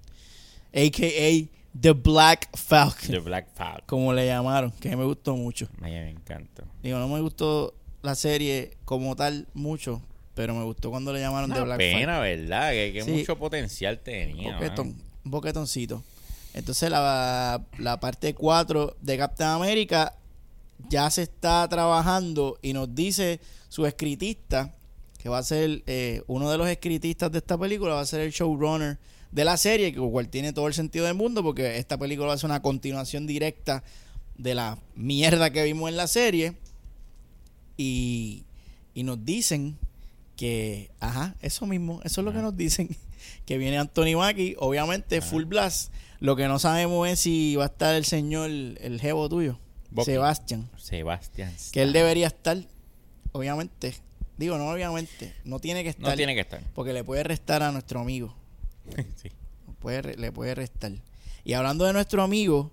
[0.74, 1.58] a.k.a.
[1.80, 3.84] The Black Falcon, The Black Falcon.
[3.86, 5.68] como le llamaron, que me gustó mucho.
[5.80, 6.64] Me encanta.
[6.82, 10.02] Digo, no me gustó la serie como tal mucho,
[10.34, 12.72] pero me gustó cuando le llamaron The Black pena, ¿verdad?
[12.72, 13.12] Que, que Sí.
[13.12, 14.58] mucho potencial tenía.
[14.58, 14.60] Falcon.
[14.60, 16.04] Boquetón, boquetoncito.
[16.56, 20.16] Entonces la, la parte 4 de Captain America
[20.90, 24.76] ya se está trabajando y nos dice su escritista,
[25.18, 28.22] que va a ser eh, uno de los escritistas de esta película, va a ser
[28.22, 29.00] el showrunner
[29.32, 32.28] de la serie, que lo cual tiene todo el sentido del mundo, porque esta película
[32.28, 33.84] va a ser una continuación directa
[34.38, 36.56] de la mierda que vimos en la serie.
[37.76, 38.46] Y,
[38.94, 39.78] y nos dicen
[40.36, 42.96] que, ajá, eso mismo, eso es lo que nos dicen,
[43.46, 45.92] que viene Anthony Mackie, obviamente full blast.
[46.20, 49.60] Lo que no sabemos es si va a estar el señor, el jevo tuyo,
[49.92, 50.12] Bucky.
[50.12, 51.54] Sebastián, Sebastián.
[51.72, 52.58] que él debería estar,
[53.32, 53.96] obviamente.
[54.38, 56.62] Digo, no obviamente, no tiene que estar, No tiene que estar.
[56.76, 58.36] porque le puede restar a nuestro amigo,
[59.22, 59.30] sí.
[59.80, 60.92] puede, le puede restar.
[61.44, 62.72] Y hablando de nuestro amigo,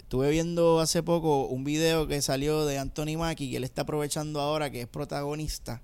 [0.00, 4.40] estuve viendo hace poco un video que salió de Anthony Mackie, que él está aprovechando
[4.40, 5.80] ahora que es protagonista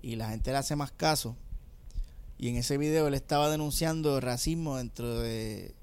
[0.00, 1.36] y la gente le hace más caso.
[2.38, 5.74] Y en ese video él estaba denunciando racismo dentro de,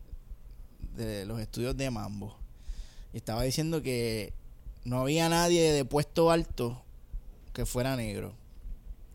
[0.95, 2.37] de los estudios de Mambo.
[3.13, 4.33] Y estaba diciendo que
[4.83, 6.81] no había nadie de puesto alto
[7.53, 8.33] que fuera negro.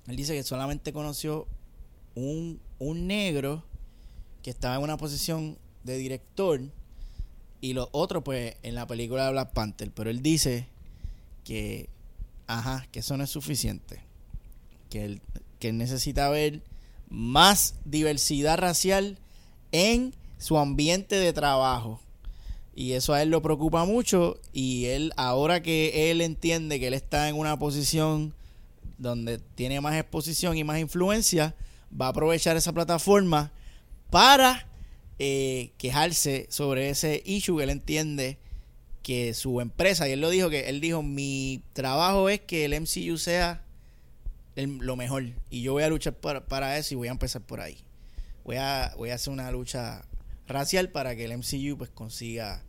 [0.07, 1.47] Él dice que solamente conoció
[2.15, 3.65] un, un negro
[4.43, 6.61] que estaba en una posición de director
[7.61, 9.91] y los otros pues en la película de Black Panther.
[9.91, 10.69] Pero él dice
[11.45, 11.89] que,
[12.47, 14.01] ajá, que eso no es suficiente.
[14.91, 15.21] Que
[15.59, 16.63] que él necesita ver
[17.09, 19.19] más diversidad racial
[19.73, 22.01] en su ambiente de trabajo.
[22.79, 26.95] Y eso a él lo preocupa mucho y él ahora que él entiende que él
[26.95, 28.35] está en una posición
[28.99, 31.55] donde tiene más exposición y más influencia,
[31.91, 33.51] va a aprovechar esa plataforma
[34.11, 34.69] para
[35.19, 38.39] eh, quejarse sobre ese issue que él entiende
[39.03, 42.79] que su empresa, y él lo dijo, que él dijo, mi trabajo es que el
[42.79, 43.63] MCU sea
[44.55, 47.63] lo mejor y yo voy a luchar para, para eso y voy a empezar por
[47.63, 47.79] ahí.
[48.45, 50.05] Voy a, voy a hacer una lucha
[50.47, 52.66] racial para que el MCU pues consiga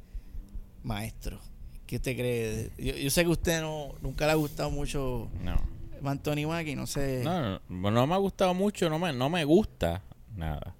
[0.83, 1.39] maestro.
[1.85, 2.71] ¿Qué usted cree?
[2.77, 5.61] Yo, yo sé que a usted no, nunca le ha gustado mucho No.
[6.03, 7.21] Anthony Mackie, no sé.
[7.23, 10.03] No, no, no me ha gustado mucho, no me, no me gusta
[10.35, 10.75] nada.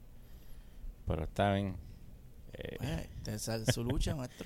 [1.08, 1.76] Pero está bien.
[2.54, 4.46] Eh, esa es su lucha, maestro.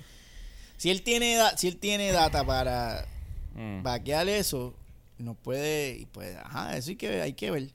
[0.76, 3.06] Si él tiene da- si él tiene data para
[3.54, 3.82] mm.
[3.82, 4.74] vaquear eso,
[5.18, 7.68] nos puede, y pues, ajá, eso hay que, hay que ver.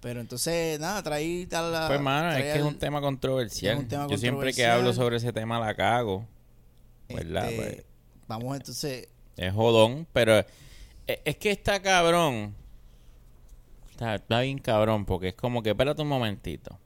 [0.00, 1.88] Pero entonces, nada, trae tal la.
[1.88, 3.74] Pues, mano, es que es un tema controversial.
[3.74, 6.26] es un tema Yo siempre que hablo sobre ese tema la cago.
[7.16, 7.50] ¿Verdad?
[7.50, 7.84] este, Pues,
[8.28, 9.08] Vamos entonces.
[9.36, 10.46] es jodón, pero es,
[11.24, 12.54] es que está cabrón.
[13.90, 16.78] Está, está bien cabrón, porque es como que, espérate un momentito.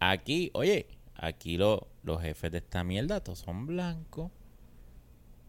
[0.00, 4.30] Aquí, oye, aquí lo- los jefes de esta mierda todos son blancos.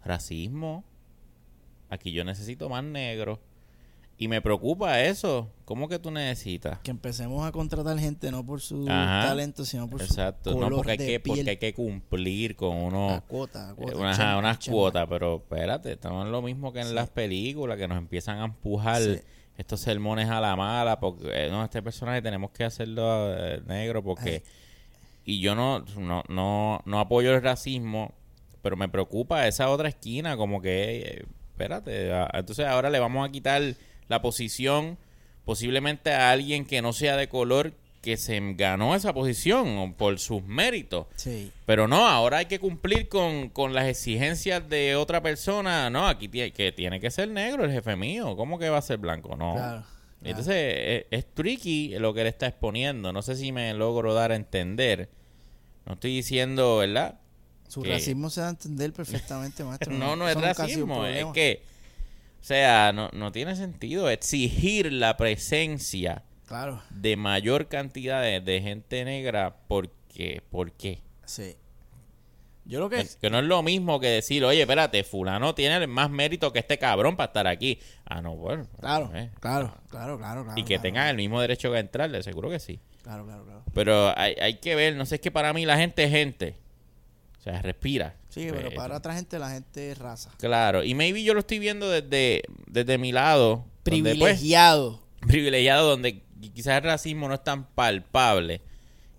[0.03, 0.83] Racismo.
[1.89, 3.39] Aquí yo necesito más negro.
[4.17, 5.49] Y me preocupa eso.
[5.65, 6.77] ¿Cómo que tú necesitas?
[6.79, 9.29] Que empecemos a contratar gente no por su Ajá.
[9.29, 11.37] talento, sino por Exacto, su no color porque hay, de que, piel.
[11.37, 14.77] porque hay que cumplir con unos A cuota, a cuota, Eh, chamba, unas chamba.
[14.79, 16.93] cuotas, pero espérate, estamos en lo mismo que en Sí.
[16.93, 19.19] las películas, que nos empiezan a empujar Sí.
[19.57, 24.03] estos sermones a la mala, porque eh, no, este personaje tenemos que hacerlo eh, negro,
[24.03, 24.43] porque...
[24.45, 24.51] Ay.
[25.23, 28.11] Y yo no, no, no, no apoyo el racismo,
[28.63, 33.31] pero me preocupa esa otra esquina, como que, eh, espérate, entonces ahora le vamos a
[33.31, 33.61] quitar
[34.11, 34.99] la posición
[35.45, 40.43] posiblemente a alguien que no sea de color que se ganó esa posición por sus
[40.43, 41.07] méritos.
[41.15, 41.51] Sí.
[41.65, 45.89] Pero no, ahora hay que cumplir con, con las exigencias de otra persona.
[45.89, 48.35] No, aquí tiene que, tiene que ser negro el jefe mío.
[48.35, 49.35] ¿Cómo que va a ser blanco?
[49.35, 49.53] No.
[49.53, 49.83] Claro.
[50.23, 53.13] Entonces es, es tricky lo que él está exponiendo.
[53.13, 55.09] No sé si me logro dar a entender.
[55.85, 57.19] No estoy diciendo, ¿verdad?
[57.67, 59.93] Su que- racismo se da a entender perfectamente, maestro.
[59.97, 61.05] No, no es sido un racismo.
[61.05, 61.63] Es que,
[62.41, 68.61] o sea, no, no tiene sentido exigir la presencia Claro, de mayor cantidad de, de
[68.61, 71.01] gente negra porque, ¿por qué?
[71.25, 71.55] sí.
[72.63, 73.05] Yo lo que...
[73.19, 76.77] Que no es lo mismo que decir, oye, espérate, fulano tiene más mérito que este
[76.77, 77.79] cabrón para estar aquí.
[78.05, 78.67] Ah, no, bueno.
[78.79, 79.31] Claro, eh.
[79.39, 80.59] claro, claro, claro, claro.
[80.59, 82.79] Y que claro, tengan el mismo derecho que entrarle, seguro que sí.
[83.01, 83.63] Claro, claro, claro.
[83.73, 86.55] Pero hay, hay que ver, no sé, es que para mí la gente es gente.
[87.41, 88.15] O sea, respira.
[88.29, 90.29] Sí, pero Eh, para otra gente la gente es raza.
[90.37, 93.65] Claro, y maybe yo lo estoy viendo desde, desde mi lado.
[93.83, 94.99] donde, pues, Privilegiado.
[95.21, 96.21] privilegiado donde
[96.53, 98.61] quizás el racismo no es tan palpable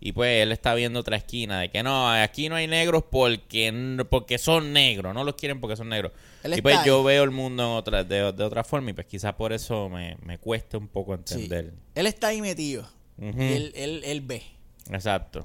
[0.00, 4.04] y pues él está viendo otra esquina de que no, aquí no hay negros porque
[4.10, 6.12] porque son negros, no los quieren porque son negros.
[6.44, 7.04] Él y pues yo ahí.
[7.06, 10.16] veo el mundo en otra, de, de otra forma y pues quizás por eso me,
[10.22, 11.34] me cuesta un poco Sí.
[11.34, 11.72] entender.
[11.96, 12.88] Él está ahí metido.
[13.20, 14.42] Y él, él, él ve.
[14.90, 15.44] Exacto.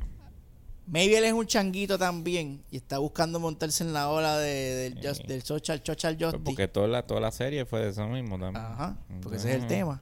[0.90, 4.50] Maybe él es un changuito también y está buscando montarse en la ola de,
[4.90, 5.28] del, just- Sí.
[5.28, 6.46] del social, social Pues justice.
[6.46, 8.64] porque toda la, toda la serie fue de eso mismo también.
[8.66, 10.00] Ajá, porque ese es el tema.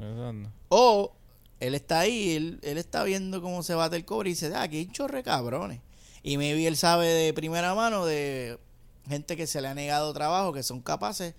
[0.69, 1.15] O
[1.59, 4.61] él está ahí, él, él está viendo cómo se bate el cobre y dice, ah,
[4.61, 5.81] aquí chorre cabrones.
[6.21, 8.59] Y maybe él sabe de primera mano de
[9.07, 11.33] gente que se le ha negado trabajo, que son capaces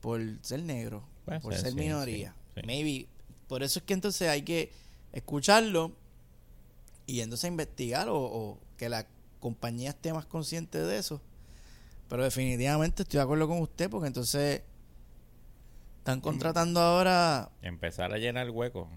[0.00, 2.34] por ser negro, Puede por ser, ser sí, minoría.
[2.54, 2.66] sí, sí.
[2.66, 3.08] Maybe.
[3.46, 4.70] Por eso es que entonces hay que
[5.12, 5.92] escucharlo
[7.06, 9.06] y entonces investigar o, o que la
[9.38, 11.20] compañía esté más consciente de eso.
[12.08, 14.62] Pero definitivamente estoy de acuerdo con usted porque entonces
[15.98, 18.88] están contratando ahora Empezar a llenar huecos.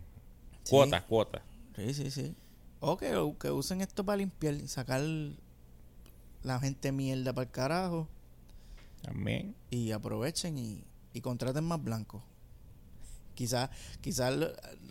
[0.63, 0.71] Sí.
[0.71, 1.43] Cuotas, cuotas.
[1.75, 2.35] Sí, sí, sí.
[2.79, 3.15] O que,
[3.51, 5.03] usen esto para limpiar sacar
[6.41, 8.07] la gente mierda para el carajo
[9.03, 9.55] También.
[9.69, 12.23] y aprovechen y, y contraten más blancos.
[13.35, 13.69] Quizás
[14.01, 14.33] quizás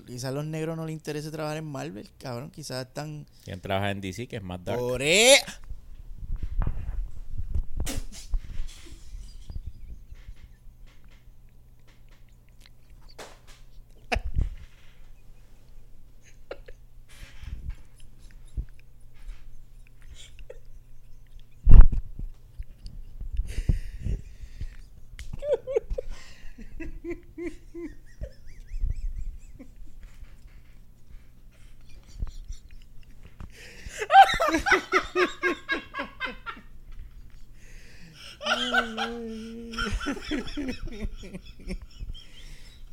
[0.06, 2.50] quizás los negros no les interese trabajar en Marvel, cabrón.
[2.50, 4.78] Quizás están Quien trabaja en DC, que es más dark.
[4.78, 5.38] por e-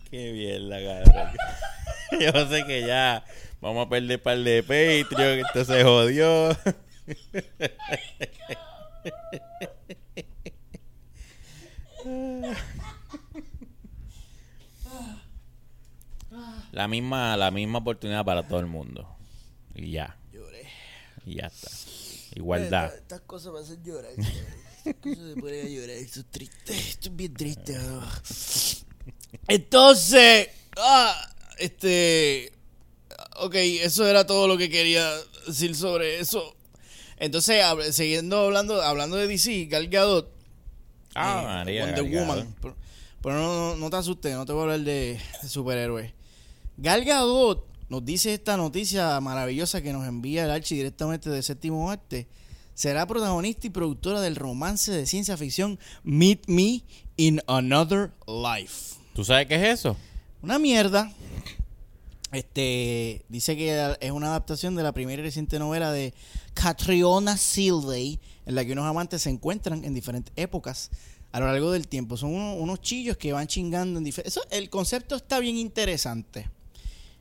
[0.09, 1.33] Qué bien la cara.
[2.33, 3.25] Yo sé que ya
[3.59, 6.57] vamos a perder par de Patreon, esto se jodió.
[16.71, 19.07] La misma, la misma oportunidad para todo el mundo.
[19.75, 20.17] Y ya.
[21.25, 21.69] Y ya está.
[22.35, 22.85] Igualdad.
[22.85, 24.11] Estas, estas cosas me hacen llorar.
[24.11, 25.89] Estas cosas se ponen a llorar.
[25.89, 26.77] Esto es triste.
[26.77, 27.77] Esto es bien triste.
[29.47, 31.30] Entonces, ah,
[31.61, 32.51] este.
[33.39, 35.09] Ok, eso era todo lo que quería
[35.47, 36.55] decir sobre eso.
[37.17, 40.31] Entonces, hab- siguiendo hablando, hablando de DC, Gal Gadot,
[41.13, 41.85] Ah, eh, María.
[41.85, 42.19] Wonder Gal.
[42.27, 42.55] Woman.
[43.21, 46.13] Pero, no, no te asustes, no te voy a hablar de, de superhéroes.
[46.77, 51.91] Gal Gadot nos dice esta noticia maravillosa que nos envía el Archie directamente de Séptimo
[51.91, 52.27] Arte.
[52.73, 56.83] Será protagonista y productora del romance de ciencia ficción Meet Me
[57.17, 58.95] in Another Life.
[59.13, 59.97] ¿Tú sabes qué es eso?
[60.41, 61.11] Una mierda.
[62.31, 66.13] Este dice que es una adaptación de la primera y reciente novela de
[66.53, 70.91] Catriona Silvey, en la que unos amantes se encuentran en diferentes épocas
[71.33, 72.15] a lo largo del tiempo.
[72.15, 74.37] Son unos, unos chillos que van chingando en diferentes.
[74.37, 76.49] Eso, el concepto está bien interesante.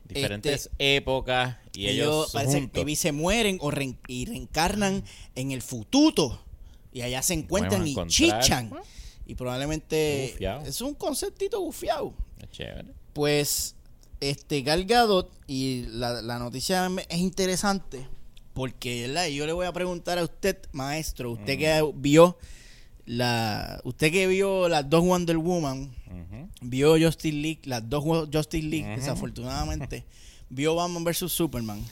[0.09, 2.85] Diferentes épocas y ellos, Este, parece juntos.
[2.85, 5.05] que se mueren o reen- y reencarnan
[5.35, 6.41] en el futuro
[6.93, 8.73] y allá se encuentran y chichan.
[9.27, 12.13] Y probablemente es un conceptito gufiado.
[12.41, 12.93] Es chévere.
[13.13, 13.75] Pues
[14.21, 18.07] este Gal Gadot y la, la noticia es interesante
[18.55, 19.29] porque ¿verdad?
[19.29, 22.37] yo le voy a preguntar a usted, maestro, usted que vio
[23.07, 25.91] la usted que vio las dos Wonder Woman,
[26.61, 30.05] vio Justice League, las dos Justice League, desafortunadamente,
[30.51, 31.85] vio Batman vs Superman.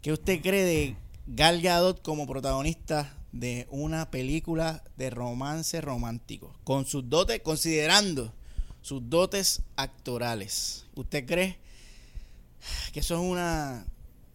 [0.00, 6.54] ¿Qué usted cree de Gal Gadot como protagonista de una película de romance romántico?
[6.64, 8.32] Con sus dotes, considerando
[8.84, 10.84] sus dotes actorales.
[10.94, 11.56] ¿Usted cree
[12.92, 13.86] que eso es una...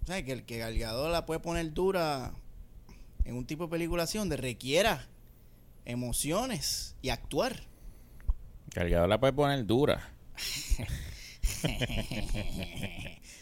[0.07, 0.25] ¿sabe?
[0.25, 2.31] Que, el- que Gal Gadot la puede poner dura
[3.25, 5.07] en un tipo de película así donde requiera
[5.85, 7.61] emociones y actuar?
[8.73, 10.09] Cargador la puede poner dura.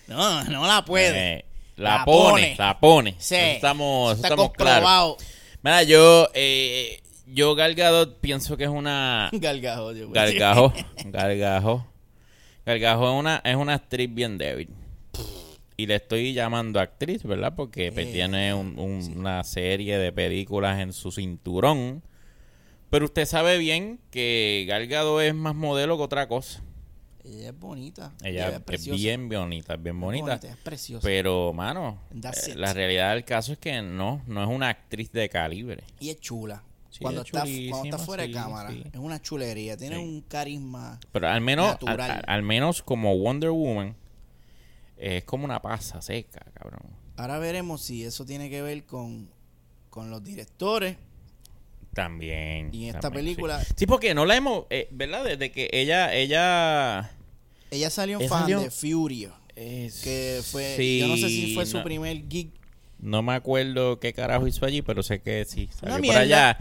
[0.08, 1.34] No, no la puede.
[1.40, 2.56] Eh, la, La pone, pone.
[2.58, 3.16] la pone.
[3.20, 5.18] Sí, Eso estamos, eso está estamos claros.
[5.62, 10.14] Mira, yo, eh, yo Gal Gadot pienso que es una Gal Gadot, yo creo.
[10.14, 10.74] gargajo,
[11.06, 11.88] gargajo,
[12.66, 14.70] gargajo es una es una actriz bien débil.
[15.80, 17.54] Y le estoy llamando actriz, ¿verdad?
[17.56, 22.02] Porque pues, Eh, tiene un- un- una serie de películas en su cinturón.
[22.90, 26.64] Pero usted sabe bien que Gal Gadot es más modelo que otra cosa.
[27.24, 28.14] Ella es bonita.
[28.24, 30.36] Ella es bien bonita, es bien bonita.
[30.42, 31.06] es preciosa.
[31.06, 35.28] Pero, mano, eh, la realidad del caso es que no, no es una actriz de
[35.30, 35.84] calibre.
[36.00, 36.64] y es chula.
[36.98, 38.84] Sí, cuando, es está, cuando está fuera de cámara, sí.
[38.92, 39.78] es una chulería.
[39.78, 41.00] Tiene un carisma.
[41.12, 42.12] Pero al menos, al, Natural.
[42.12, 43.96] al- al menos como Wonder Woman,
[44.98, 46.82] eh, es como una pasa seca, cabrón.
[47.16, 49.30] Ahora veremos si eso tiene que ver con,
[49.90, 50.98] con los directores.
[51.94, 52.70] También.
[52.74, 53.86] Y en esta también, película- Sí.
[53.88, 55.24] Porque no la hemos, eh, ¿verdad?
[55.24, 57.12] Desde que ella, ella...
[57.72, 59.34] Ella salió fan salió- de Furio.
[59.56, 60.76] es- Que fue.
[60.78, 62.52] sí, yo no sé si fue su primer gig
[63.00, 65.70] No me acuerdo qué carajo hizo allí, pero sé que sí.
[65.80, 66.58] Salió por allá.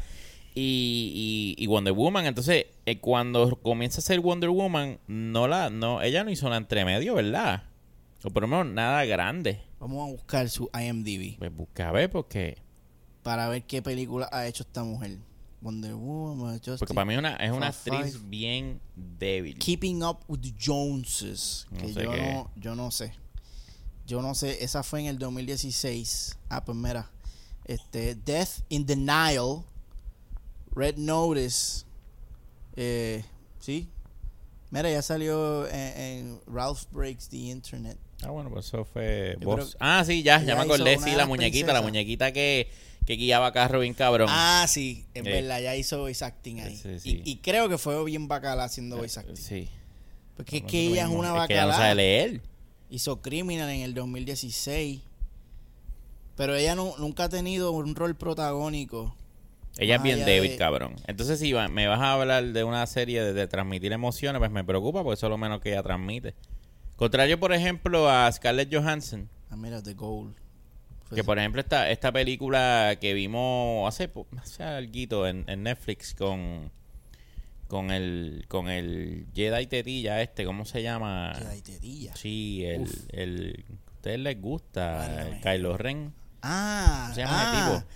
[0.58, 5.68] Y, y, y Wonder Woman, entonces, eh, cuando comienza a ser Wonder Woman, no la,
[5.68, 7.64] no, ella no hizo nada entre medio, ¿verdad?
[8.24, 9.60] O por lo menos nada grande.
[9.78, 12.56] Vamos a buscar su IMDb Pues busca a ver, porque,
[13.22, 15.18] para ver qué película ha hecho esta mujer.
[15.60, 18.28] Wonder Woman, Justice, porque para mí una, es una actriz Five.
[18.28, 19.58] bien débil.
[19.58, 21.66] Keeping Up with the Joneses.
[21.70, 23.12] No Que sé yo, qué no, yo no sé.
[24.06, 24.62] Yo no sé.
[24.62, 26.38] Esa fue en el 2016.
[26.48, 27.10] Ah, pues mira.
[27.64, 29.64] Este, Death in the Nile.
[30.76, 31.84] Red Notice.
[32.76, 33.24] Eh,
[33.58, 33.88] sí.
[34.70, 37.96] Mira, ya salió en, en Ralph Breaks the Internet.
[38.22, 39.76] Ah, bueno, pues eso fue vos.
[39.80, 42.68] Ah, sí, ya, ya me acordé, sí, la muñequita, la muñequita que,
[43.06, 44.28] que guiaba carro bien cabrón.
[44.30, 45.04] Ah, sí.
[45.14, 45.30] Es Eh.
[45.30, 46.76] verdad, ya hizo voice acting ahí.
[46.76, 47.22] Sí, sí.
[47.24, 49.36] Y, y creo que fue bien bacala haciendo Eh, voice acting.
[49.36, 49.68] Sí.
[50.36, 51.74] Porque es que no ella es una Es que ella no bacala.
[51.84, 52.40] sabe leer.
[52.90, 55.00] Hizo Criminal en el 2016.
[56.36, 59.14] Pero ella no, nunca ha tenido un rol protagónico.
[59.78, 60.96] Ella es bien allá débil, cabrón.
[61.06, 64.64] Entonces, si me vas a hablar de una serie de, de transmitir emociones, pues me
[64.64, 66.34] preocupa porque eso es lo menos que ella transmite.
[66.96, 70.34] Contrario, por ejemplo, a Scarlett Johansson, Ah, mira, The Goal.
[71.14, 76.72] Que por ejemplo esta, esta película que vimos hace, hace alguito en, en Netflix con
[77.68, 81.32] con el con el Jedi Tetilla este, ¿cómo se llama?
[81.38, 82.16] Jedi Tetilla.
[82.16, 82.92] Sí, el, Uf.
[83.10, 86.12] el ustedes les gusta, el Kylo Ren.
[86.42, 87.88] Ah, ¿Cómo se llama ah, tipo?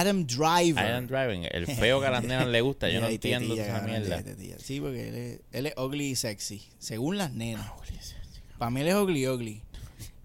[0.00, 0.84] Adam Driver.
[0.88, 4.22] Iron Driving, el feo que a las nenas le gusta, yo no entiendo esa mierda.
[4.58, 6.62] Sí, porque él es, él es ugly y sexy.
[6.78, 7.66] Según las nenas.
[7.66, 7.76] Ah,
[8.58, 9.62] Para mí él es ugly ugly.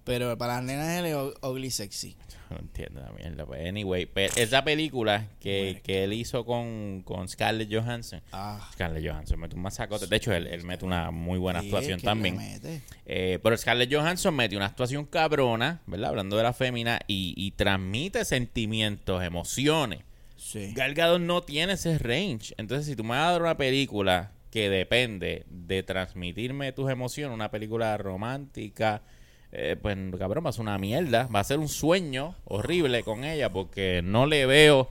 [0.04, 2.16] Pero para las nenas él es ugly sexy.
[2.52, 3.46] No entiendo la mierda.
[3.46, 8.22] Pues, anyway, pues, esa película que, que él hizo con, con Scarlett Johansson.
[8.32, 8.70] Ah.
[8.74, 10.08] Scarlett Johansson mete un masacote.
[10.08, 12.38] De hecho, él, él mete una muy buena Sí, actuación también.
[13.06, 16.10] Eh, pero Scarlett Johansson mete una actuación cabrona, ¿verdad?
[16.10, 20.00] Hablando de la fémina y, y transmite sentimientos, emociones.
[20.38, 20.72] Sí.
[20.74, 22.54] Gal Gadot no tiene ese range.
[22.58, 27.34] Entonces, si tú me vas a dar una película que depende de transmitirme tus emociones,
[27.34, 29.02] una película romántica,
[29.52, 31.28] eh, pues cabrón, va a ser una mierda.
[31.28, 34.90] Va a ser un sueño horrible con ella porque no le veo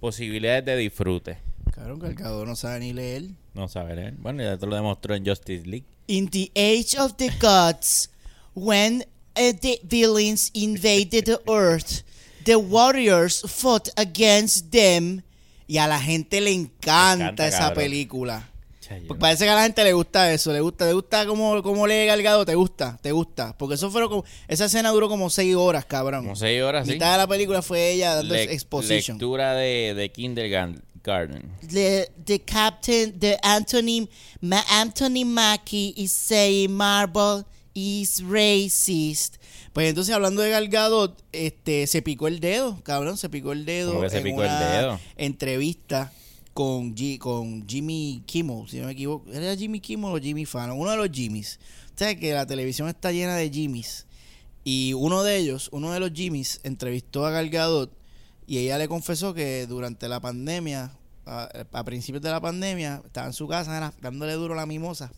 [0.00, 1.38] posibilidades de disfrute.
[1.72, 3.24] Cabrón, que el cabrón no sabe ni leer.
[3.54, 4.14] No sabe leer.
[4.18, 5.86] Bueno, ya te lo demostró en Justice League.
[6.06, 8.10] In the age of the gods,
[8.54, 9.04] when
[9.36, 12.02] uh, the villains invaded the earth,
[12.44, 15.22] the warriors fought against them.
[15.66, 17.84] Y a la gente le encanta, encanta, esa cabrón.
[17.84, 18.48] película.
[18.86, 20.92] Cha, yo Porque no- parece que a la gente le gusta eso, le gusta, le
[20.92, 23.56] gusta cómo, cómo lee Galgado, te gusta, te gusta.
[23.58, 26.22] Porque eso fueron como, esa escena duró como seis horas, cabrón.
[26.24, 26.92] Como seis horas, sí.
[26.92, 29.16] Mitad de la película fue ella dando Le- exposition.
[29.16, 30.82] lectura de, de Kindergarten.
[31.68, 34.08] The, the captain, the Anthony,
[34.40, 37.44] Ma, Anthony Mackie is saying Marvel
[37.74, 39.36] is racist.
[39.72, 43.90] Pues entonces hablando de Galgado, este, se picó el dedo, cabrón, se picó el dedo
[43.92, 45.00] ¿Cómo que se en picó el una dedo?
[45.16, 46.12] entrevista
[46.56, 49.30] con, G- con Jimmy Kimmel, si no me equivoco.
[49.30, 50.78] ¿Era Jimmy Kimmel o Jimmy Fallon?
[50.80, 51.60] Uno de los Jimmys.
[51.94, 54.06] O sea que la televisión está llena de Jimmys.
[54.64, 57.92] Y uno de ellos, uno de los Jimmys, entrevistó a Gal Gadot
[58.46, 60.92] y ella le confesó que durante la pandemia,
[61.26, 64.66] a, a principios de la pandemia, estaba en su casa era, dándole duro a la
[64.66, 65.12] mimosa.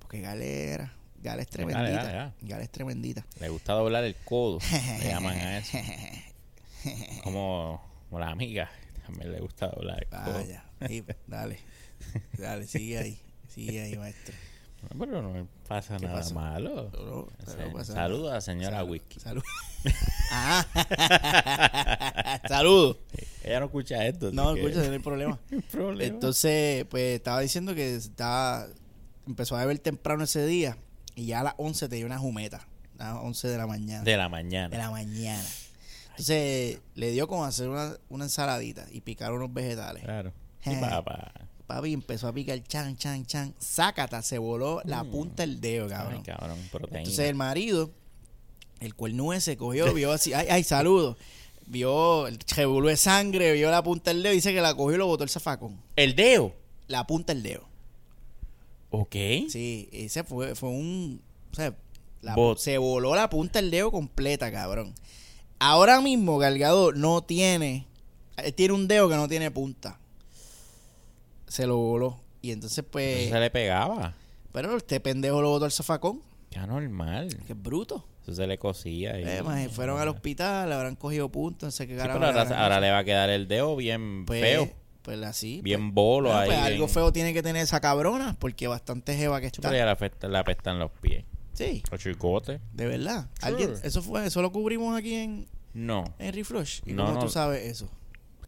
[0.00, 1.92] Porque Gal era, Gal es tremendita.
[2.02, 2.32] dale, dale.
[2.40, 3.26] Gal es tremendita.
[3.38, 4.58] Le gusta doblar el codo.
[5.00, 5.76] Le llaman a eso.
[7.22, 8.70] Como, como la amiga.
[9.10, 10.06] También le gusta doblar.
[10.10, 11.58] Vaya, sí, dale,
[12.38, 14.34] dale, sigue ahí, sigue ahí, maestro.
[14.94, 16.90] No, pero no pasa ¿Qué nada malo.
[16.94, 18.32] No, no, pero no pasa Saludos nada.
[18.32, 18.90] a la señora Salud.
[18.92, 19.20] Whisky.
[19.20, 19.42] Salud.
[20.32, 20.64] Ah.
[22.48, 22.96] Saludos.
[23.44, 24.30] Ella no escucha esto.
[24.32, 25.38] No, que- escucha, no hay problema.
[25.70, 26.04] problema.
[26.14, 28.68] Entonces, pues estaba diciendo que estaba,
[29.26, 30.78] empezó a beber temprano ese día
[31.14, 32.66] y ya a las 11 tenía una jumeta.
[32.98, 34.02] A las 11 de la mañana.
[34.04, 34.68] de la mañana.
[34.70, 35.44] de la mañana.
[36.20, 40.02] Entonces, le dio como hacer una, una ensaladita y picar unos vegetales.
[40.04, 40.32] Claro.
[40.62, 40.78] Sí, Eh.
[40.80, 41.32] papá.
[41.66, 43.54] Papi empezó a picar chan, chan, chan.
[43.58, 46.16] Sácata, se voló la punta del dedo, cabrón.
[46.18, 46.98] Ay, cabrón, proteína.
[46.98, 47.90] Entonces el marido,
[48.80, 51.16] el cuerno se cogió, vio así, ay, ay, saludo.
[51.66, 54.98] Vio el revolú de sangre, vio la punta del dedo, dice que la cogió y
[54.98, 55.80] lo botó el zafacón.
[55.94, 56.52] El dedo.
[56.88, 57.62] La punta del dedo.
[58.90, 59.14] Ok.
[59.48, 61.22] Sí, ese fue, fue un.
[61.52, 61.74] O sea,
[62.22, 62.58] la- Bot.
[62.58, 64.92] se voló la punta del dedo completa, cabrón.
[65.60, 67.86] Ahora mismo Galgado no tiene.
[68.38, 70.00] él Tiene un dedo que no tiene punta.
[71.46, 72.18] Se lo voló.
[72.42, 73.20] Y entonces, pues.
[73.26, 74.14] Eso se le pegaba.
[74.52, 76.22] Pero este pendejo lo botó al zafacón.
[76.50, 77.28] Ya normal.
[77.46, 78.04] Que es bruto.
[78.22, 79.18] Eso se le cosía.
[79.20, 82.90] y- Eh, fueron al hospital, habrán cogido puntos, no sé qué Sí, pero ahora, le
[82.90, 84.70] va a quedar el dedo bien Pues, feo.
[85.02, 85.60] Pues así.
[85.62, 85.94] Bien pues.
[85.94, 86.48] bolo Bueno, ahí.
[86.48, 89.62] pues algo bien- feo tiene que tener esa cabrona, porque bastante jeva que está.
[89.70, 91.24] pero ya afecta- le apestan los pies.
[91.52, 92.60] Sí, Los chicotes.
[92.72, 93.28] de verdad.
[93.40, 93.46] Sure.
[93.52, 96.80] ¿Alguien, eso fue, eso lo cubrimos aquí en, No, en Reflush.
[96.86, 97.24] ¿Y No, cómo no.
[97.24, 97.88] tú sabes eso?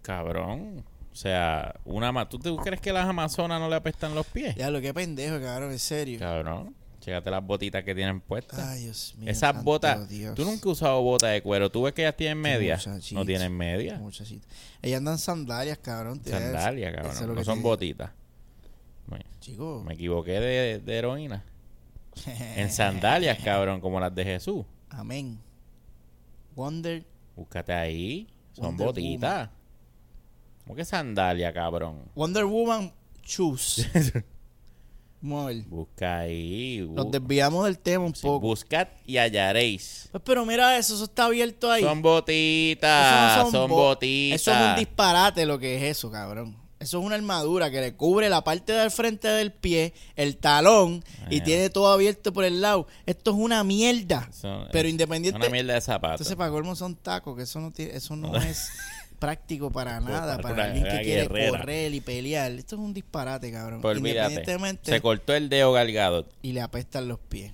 [0.03, 0.85] cabrón.
[1.13, 4.55] O sea, una ¿tú, te- crees que las amazonas no le apestan los pies?
[4.57, 6.19] Ya, lo que pendejo, cabrón, en serio.
[6.19, 6.75] Cabrón.
[7.01, 8.61] Chécate las botitas que tienen puestas.
[8.61, 9.29] Ay, Dios mío.
[9.29, 10.09] Esas santo botas.
[10.09, 10.35] Dios.
[10.37, 11.69] Tú nunca has usado botas de cuero.
[11.71, 12.87] Tú ves que ellas tienen medias.
[13.13, 14.01] No tienen medias.
[14.01, 14.47] Muchachito.
[14.81, 16.23] Ellas andan sandalias, cabrón.
[16.25, 17.13] Sandalias, cabrón.
[17.13, 18.11] es No son botitas.
[19.09, 19.83] Me, Chico.
[19.85, 21.45] me equivoqué de, de heroína.
[22.57, 24.65] En sandalias, cabrón, como las de Jesús.
[24.91, 25.39] Amén.
[26.55, 27.05] Wonder.
[27.35, 28.29] Búscate ahí.
[28.53, 29.51] Son Wonder botitas.
[30.65, 32.03] ¿Cómo que sandalia, cabrón?
[32.15, 32.93] Wonder Woman
[33.25, 33.87] Shoes.
[35.23, 35.63] Vamos a ver.
[35.65, 36.81] Busca ahí.
[36.81, 38.41] bu- Nos desviamos del tema un sí, poco.
[38.41, 40.09] buscad y hallaréis.
[40.11, 41.83] Pues, pero mira eso, eso está abierto ahí.
[41.83, 43.45] Son botitas.
[43.45, 44.41] no son bo- botitas.
[44.43, 46.57] Eso es un disparate lo que es eso, cabrón.
[46.83, 51.05] Eso es una armadura que le cubre la parte del frente del pie, el talón
[51.31, 52.87] y tiene todo abierto por el lado.
[53.07, 54.29] Esto es una mierda.
[54.73, 55.39] Pero es independiente.
[55.41, 56.21] Una mierda de zapatos.
[56.21, 58.69] Entonces, para colmo son tacos, que eso no tiene, eso no es
[59.19, 61.51] práctico para nada, para alguien que quiere guerrera.
[61.59, 62.51] correr y pelear.
[62.53, 63.81] Esto es un disparate, cabrón.
[63.81, 63.99] Pues.
[63.99, 66.27] Independientemente Se cortó el dedo galgado.
[66.43, 67.53] y le apestan los pies.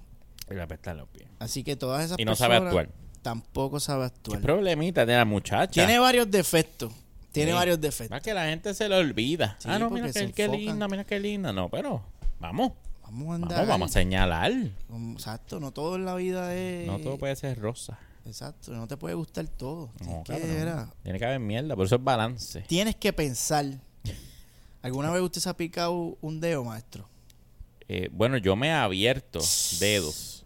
[0.50, 1.28] Y le apestan los pies.
[1.38, 2.88] Así que todas esas Y no sabe personas actuar.
[3.20, 4.40] Tampoco sabe ¿Qué actuar.
[4.40, 5.70] problemita tiene la muchacha?
[5.70, 6.90] Tiene varios defectos.
[7.38, 8.10] Tiene varios defectos.
[8.10, 9.56] Más que la gente se le olvida.
[9.58, 11.52] Sí, ah, no, mira que, qué linda, mira qué linda.
[11.52, 12.02] No, pero
[12.40, 12.72] vamos.
[13.02, 13.50] Vamos a andar.
[13.50, 14.52] Vamos, vamos a señalar.
[15.12, 16.86] Exacto, no todo en la vida es.
[16.86, 17.98] No todo puede ser rosa.
[18.26, 19.90] Exacto, no te puede gustar todo.
[20.04, 20.34] No, que,
[21.02, 22.60] Tiene que haber mierda, por eso es balance.
[22.62, 23.64] tienes que pensar.
[24.82, 27.08] ¿Alguna vez usted se ha picado un dedo, maestro?
[27.88, 29.40] Eh, bueno, yo me he abierto
[29.80, 30.44] dedos.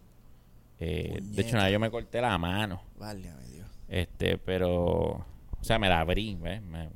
[0.79, 2.81] Eh, de hecho, nada, yo me corté la mano.
[2.97, 3.67] Válgame Dios.
[3.89, 5.25] Este, pero.
[5.63, 6.61] O sea, me la abrí, ¿ves?
[6.61, 6.89] Me-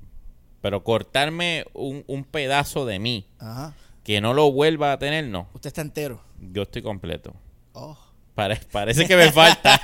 [0.61, 3.74] pero cortarme un, un pedazo de mí Ajá.
[4.03, 5.47] que no lo vuelva a tener, no.
[5.53, 6.22] Usted está entero.
[6.51, 7.34] Yo estoy completo.
[7.72, 7.97] Oh.
[8.36, 9.80] Pare- parece que me falta.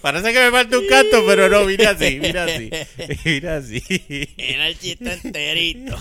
[0.00, 2.70] Parece que me falta un canto, pero no, mira así, mira así.
[3.24, 3.82] Mira así.
[4.36, 5.96] Era el chiste enterito.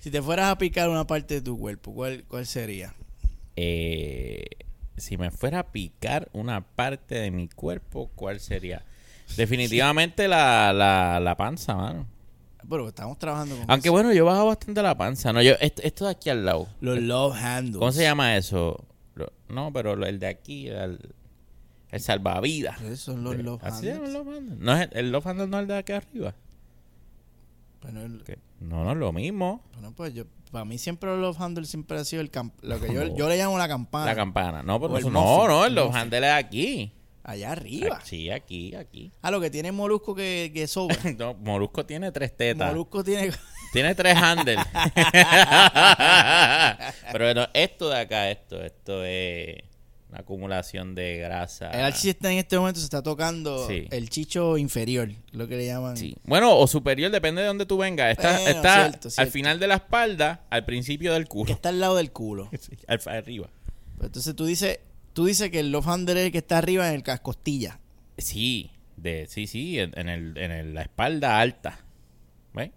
[0.00, 2.94] si te fueras a picar una parte de tu cuerpo, ¿cuál, cuál sería?
[3.56, 4.44] Eh,
[5.02, 8.84] si me fuera a picar una parte de mi cuerpo, ¿cuál sería?
[9.36, 12.06] Definitivamente la, la, la panza, mano.
[12.64, 13.92] Bueno, estamos trabajando con Aunque eso.
[13.92, 15.42] bueno, yo bajo bastante la panza, ¿no?
[15.42, 16.68] Yo, esto, esto de aquí al lado.
[16.80, 17.78] los love handles.
[17.78, 18.84] ¿Cómo se llama eso?
[19.14, 20.98] Lo- no, pero el de aquí, el,
[21.90, 22.80] el salvavidas.
[22.82, 24.12] Esos son los love ¿Así se handles.
[24.12, 24.56] love handle?
[24.60, 26.34] ¿No el, el love handle no es el de aquí arriba?
[27.82, 28.22] Bueno, el-.
[28.60, 29.62] No, no es lo mismo.
[29.74, 32.78] bueno, pues yo, para mí siempre los love handles siempre ha sido el camp- lo
[32.78, 33.14] que yo, No.
[33.16, 34.06] yo le llamo la campana.
[34.06, 34.62] La campana.
[34.62, 36.00] No, pero eso- no, muffin, no, el el love muffin.
[36.02, 36.92] handle es aquí.
[37.24, 38.00] Allá arriba.
[38.04, 39.12] Sí, aquí, aquí.
[39.22, 40.96] Ah, lo que tiene molusco que, que sobra.
[41.18, 42.68] No, Molusco tiene tres tetas.
[42.68, 43.32] molusco tiene...
[43.72, 44.58] Tiene tres handles.
[47.12, 49.56] Pero bueno, esto de acá, esto, esto es
[50.12, 51.70] una acumulación de grasa.
[51.70, 53.86] El Archie está en este momento, se está tocando Sí.
[53.90, 55.96] el chicho inferior, lo que le llaman.
[55.96, 56.14] Sí.
[56.24, 58.10] Bueno, o superior, depende de dónde tú vengas.
[58.12, 61.52] Está, Bueno, está cierto, al final de la espalda, al principio del Que culo.
[61.52, 62.50] está al lado del culo.
[62.60, 63.48] Sí, al- arriba.
[63.96, 64.80] Pues Entonces tú dices,
[65.14, 67.80] tú dices que el love handle es el que está arriba en el cas- costilla.
[68.18, 71.80] Sí, de, sí, sí, en, en el, en el- la espalda alta.
[72.52, 72.70] ¿Ves?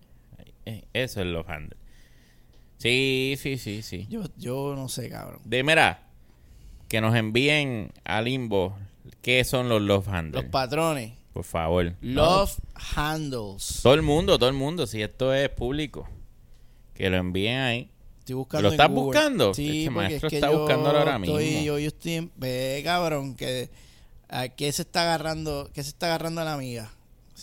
[0.66, 1.78] Eh, Eso es los handles.
[2.78, 4.08] Sí, sí, sí, sí.
[4.10, 5.42] Yo, yo no sé, cabrón.
[5.46, 6.05] De mira,
[6.88, 8.78] que nos envíen a Limbo
[9.22, 10.44] qué son los love handles.
[10.44, 11.14] Los patrones.
[11.34, 11.94] Por favor.
[12.02, 12.54] Love
[12.96, 13.80] handles.
[13.84, 16.08] Todo el mundo, todo el mundo, si esto es público,
[16.94, 17.90] que lo envíen ahí.
[18.20, 19.04] Estoy buscando ¿Lo estás Google.
[19.04, 19.54] buscando?
[19.54, 21.62] Sí, Este maestro es que está buscándolo ahora estoy- mismo.
[21.64, 22.32] Yo, yo estoy en...
[22.38, 23.70] Ve, cabrón, que...
[24.30, 25.70] ¿A qué se está agarrando?
[25.74, 26.92] ¿Qué se está agarrando la amiga?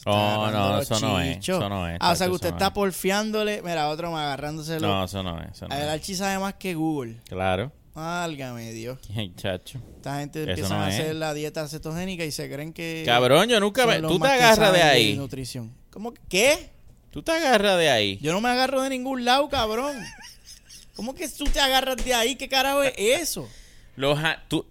[0.06, 2.66] Oh, no, eso no es, eso no es, Ah, o sea que usted no está
[2.68, 2.72] es.
[2.72, 3.62] porfiándole.
[3.62, 4.88] Mira, otro más agarrándoselo.
[4.88, 5.52] No, eso no es.
[5.52, 5.88] Eso no El es.
[5.88, 7.18] Archie sabe más que Google.
[7.28, 7.70] Claro.
[7.94, 8.98] Válgame Dios.
[9.36, 9.80] Chacho.
[9.96, 10.94] Esta gente empieza no a es.
[11.00, 13.02] hacer la dieta cetogénica y se creen que...
[13.06, 14.00] Cabrón, yo nunca me...
[14.00, 15.16] Tú te agarras de ahí.
[15.16, 15.74] nutrición.
[15.90, 16.12] ¿Cómo?
[16.14, 16.70] que- ¿Qué?
[17.10, 18.18] Tú te agarras de ahí.
[18.22, 19.96] Yo no me agarro de ningún lado, cabrón.
[20.96, 22.36] ¿Cómo que tú te agarras de ahí?
[22.36, 23.48] ¿Qué carajo es eso?
[23.96, 24.18] Los
[24.48, 24.64] tú,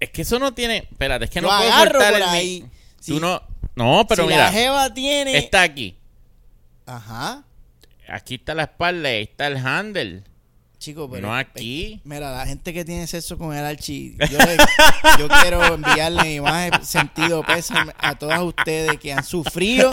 [0.00, 0.88] es que eso no tiene.
[0.90, 2.60] Espérate, es que Yo no puedo agarro cortar por el ahí.
[2.96, 3.40] Tú Si- no.
[3.76, 4.46] No, pero si mira.
[4.46, 5.38] la jeva tiene...
[5.38, 5.96] Está aquí.
[6.86, 7.44] Ajá.
[8.08, 10.24] Aquí está la espalda, ahí está el handle.
[10.80, 11.28] Chico, pero...
[11.28, 12.00] No aquí.
[12.04, 14.56] Mira, la gente que tiene sexo con el archi, yo, le-
[15.18, 19.92] yo quiero enviarle mi más sentido pésame a todas ustedes que han sufrido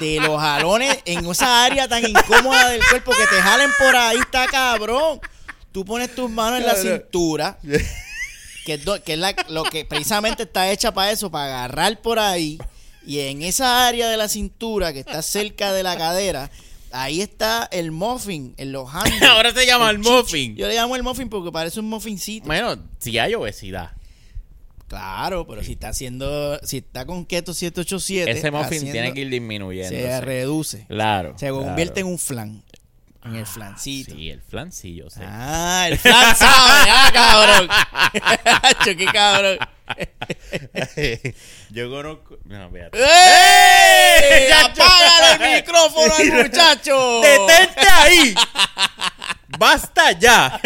[0.00, 4.16] de los jalones en esa área tan incómoda del cuerpo que te jalen por ahí,
[4.18, 5.20] está cabrón.
[5.72, 7.58] Tú pones tus manos en la cintura,
[8.64, 12.00] que es, do- que es la- lo que precisamente está hecha para eso, para agarrar
[12.00, 12.58] por ahí.
[13.06, 16.50] Y en esa área de la cintura que está cerca de la cadera,
[16.92, 18.88] ahí está el muffin en los.
[19.30, 20.56] Ahora se llama el muffin.
[20.56, 22.46] Yo le llamo el muffin porque parece un muffincito.
[22.46, 23.92] Bueno, si hay obesidad.
[24.88, 29.20] Claro, pero si está haciendo, si está con keto 787, Ese muffin haciendo- tiene que
[29.22, 29.90] ir disminuyendo.
[29.90, 30.86] se reduce.
[30.86, 31.32] Claro.
[31.36, 31.64] Se claro.
[31.64, 32.62] convierte en un flan.
[33.24, 34.14] En el flancito.
[34.14, 35.10] Sí, el flancillo.
[35.10, 35.18] Sí.
[35.20, 37.68] Ah, el flan sabe, ah, cabrón.
[38.96, 39.58] Qué cabrón.
[41.70, 42.38] Yo conozco.
[42.44, 42.98] No, espérate.
[42.98, 44.52] ¡Ey!
[44.52, 47.20] ¡Apágale el micrófono al muchacho!
[47.20, 48.34] ¡Detente ahí!
[49.58, 50.60] ¡Basta ya!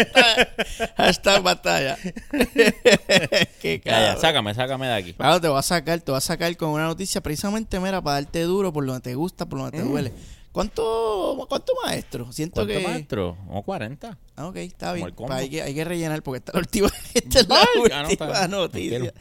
[0.97, 1.97] Hashtag batalla.
[3.61, 5.13] qué Ya, sácame, sácame de aquí.
[5.13, 8.15] Claro, te voy a sacar, te voy a sacar con una noticia precisamente, mira, para
[8.21, 10.11] darte duro por donde te gusta, por donde te duele.
[10.51, 12.29] ¿Cuánto, cuánto maestro?
[12.33, 12.67] Siento Mm.
[12.67, 12.87] ¿Cuánto que...
[12.93, 13.37] maestro?
[13.49, 14.17] ¿O 40?
[14.35, 15.31] Ah, ok, está Como bien.
[15.31, 18.09] hay, que, hay que rellenar porque esta es la última, esta es la Valga, no,
[18.09, 19.13] última está- noticia.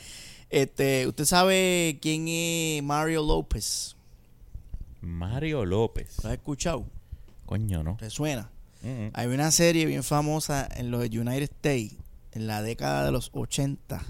[0.50, 3.94] Este, ¿Usted sabe quién es Mario López?
[5.00, 6.16] Mario López.
[6.24, 6.86] ¿Lo has escuchado?
[7.46, 7.96] Coño, ¿no?
[7.96, 8.50] ¿Te suena?
[8.82, 9.08] Mm.
[9.12, 11.94] Hay una serie bien famosa en los United States,
[12.32, 14.02] en la década de los 80,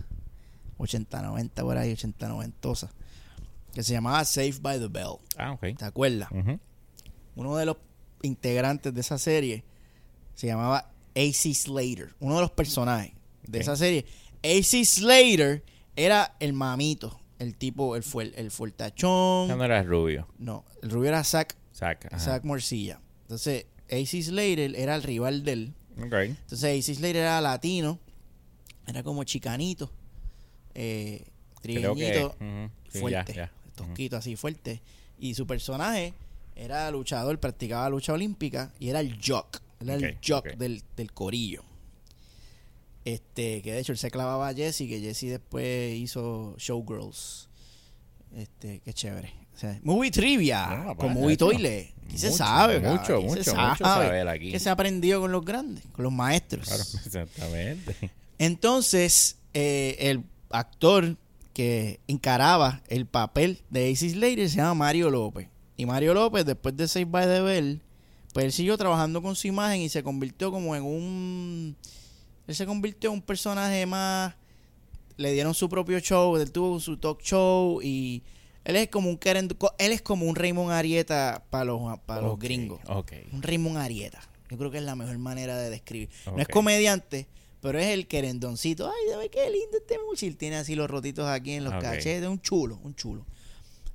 [0.78, 2.68] 80, 90, por ahí, 80, 90,
[3.74, 5.18] que se llamaba Saved by the Bell.
[5.36, 5.76] Ah, ok.
[5.76, 6.30] ¿Te acuerdas?
[7.36, 7.76] Uno de los
[8.22, 9.62] integrantes de esa serie
[10.34, 13.12] se llamaba AC Slater, uno de los personajes
[13.47, 14.07] de esa serie.
[14.43, 15.62] AC Slater
[16.05, 19.48] era el mamito, el tipo, el, fuer, el fuertachón.
[19.48, 20.26] Ese no era rubio.
[20.38, 22.18] No, el rubio era Zack, ajá.
[22.18, 23.01] Zack Morcilla.
[23.22, 25.74] Entonces, AC Slater era el rival de él.
[25.96, 27.98] Entonces, AC Slater era latino,
[28.86, 29.90] era como chicanito,
[30.74, 31.26] eh,
[31.62, 32.30] que.
[32.92, 33.53] Sí, fuerte, ya, ya.
[33.76, 34.80] tosquito así fuerte.
[35.18, 36.14] Y su personaje
[36.57, 41.62] era luchador, practicaba lucha olímpica y era el jock, era el jock del, del corillo.
[43.05, 47.48] Este, que de hecho él se clavaba a Jesse, que Jesse después hizo Showgirls.
[48.36, 49.32] Este, qué chévere.
[49.55, 51.36] O sea, movie trivia, No, papá, con Movie.
[51.36, 51.92] Toilet.
[52.07, 54.07] Aquí se Mucho, sabe, mucho, cabrón, mucho, se mucho sabe.
[54.07, 54.51] saber aquí.
[54.53, 56.66] Que se ha aprendido con los grandes, con los maestros.
[56.66, 57.96] Claro, exactamente.
[58.38, 61.16] Entonces, eh, el actor
[61.53, 65.48] que encaraba el papel de Ace Slater se llama Mario López.
[65.76, 67.80] Y Mario López, después de Save by the Bell,
[68.32, 71.76] pues él siguió trabajando con su imagen y se convirtió como en un...
[72.51, 74.34] Él se convirtió en un personaje más...
[75.16, 78.24] Le dieron su propio show, él tuvo su talk show y...
[78.64, 79.48] Él es como un Karen,
[79.78, 82.80] él es como un Raymond Arieta para los, para los gringos.
[83.30, 84.20] Un Raymond Arieta.
[84.48, 86.09] Yo creo que es la mejor manera de describir.
[86.26, 87.28] No es comediante,
[87.61, 88.90] pero es el querendoncito.
[88.90, 90.36] Ay, dame qué lindo este muchil.
[90.36, 92.28] Tiene así los rotitos aquí en los cachetes.
[92.28, 93.24] Un chulo, un chulo.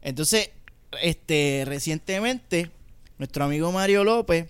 [0.02, 0.50] Entonces,
[1.02, 2.72] este, recientemente,
[3.18, 4.48] nuestro amigo Mario López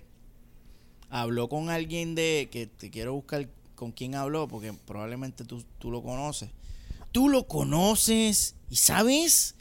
[1.10, 2.48] habló con alguien de.
[2.52, 6.50] que te quiero buscar con quién habló, porque probablemente tú, tú lo conoces.
[7.12, 9.54] Tú lo conoces y sabes.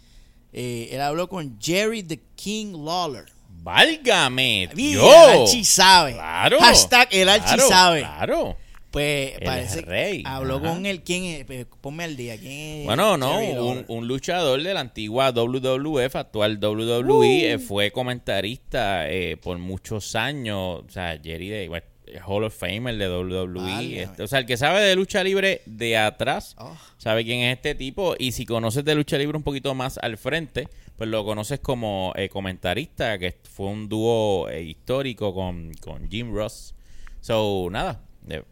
[0.53, 3.25] Eh, él habló con Jerry the King Lawler.
[3.61, 4.69] ¡Válgame!
[4.73, 5.03] Dios!
[5.03, 6.13] el Archi sabe.
[6.13, 6.59] Claro.
[6.59, 7.99] Hashtag el Archi claro, sabe.
[8.01, 8.57] Claro.
[8.91, 10.69] Pues El parece rey, habló ajá.
[10.69, 11.01] con él.
[11.03, 11.45] ¿Quién es?
[11.45, 12.37] Pues, Ponme al día.
[12.37, 12.85] ¿Quién es?
[12.85, 17.23] Bueno, no, un, un luchador de la antigua WWF, actual WWE, Uh.
[17.23, 20.83] eh, fue comentarista eh, por muchos años.
[20.87, 21.85] O sea, Jerry de bueno,
[22.25, 24.01] Hall of Famer de WWE.
[24.03, 26.75] Este, o sea, el que sabe de lucha libre de atrás, Oh.
[26.97, 28.15] sabe quién es este tipo.
[28.19, 32.13] Y si conoces de lucha libre un poquito más al frente, pues lo conoces como
[32.15, 36.73] eh, comentarista, que fue un dúo eh, histórico con, con Jim Ross.
[37.21, 38.01] So, nada.
[38.29, 38.43] eh,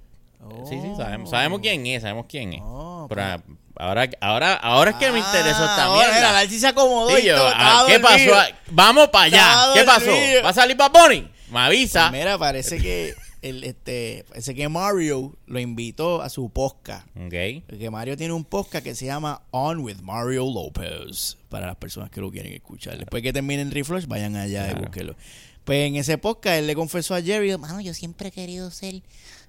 [0.68, 2.60] Sí, sí, sabemos, sabemos quién es, sabemos quién es.
[2.62, 3.58] Oh, Pero pues.
[3.78, 6.16] ahora, ahora, ahora es que me interesó esta Ah, ahora, mierda.
[6.18, 8.32] mira, el Archi se acomodó y yo, todo, ah, ¿Qué pasó?
[8.72, 9.74] Vamos para allá.
[9.74, 10.12] ¿Qué pasó?
[10.44, 11.30] ¿Va a salir para Bonnie?
[11.50, 12.10] Me avisa.
[12.10, 13.14] Pues mira, parece que
[13.44, 17.08] el, este, parece que Mario lo invitó a su podcast.
[17.18, 17.64] Ok.
[17.68, 21.38] Porque Mario tiene un podcast que se llama On with Mario López.
[21.50, 22.98] Para las personas que lo quieren escuchar.
[22.98, 25.16] Después que terminen Reflush, vayan allá y búsquenlo.
[25.64, 29.02] Pues en ese podcast él le confesó a Jerry, Mano, yo siempre he querido ser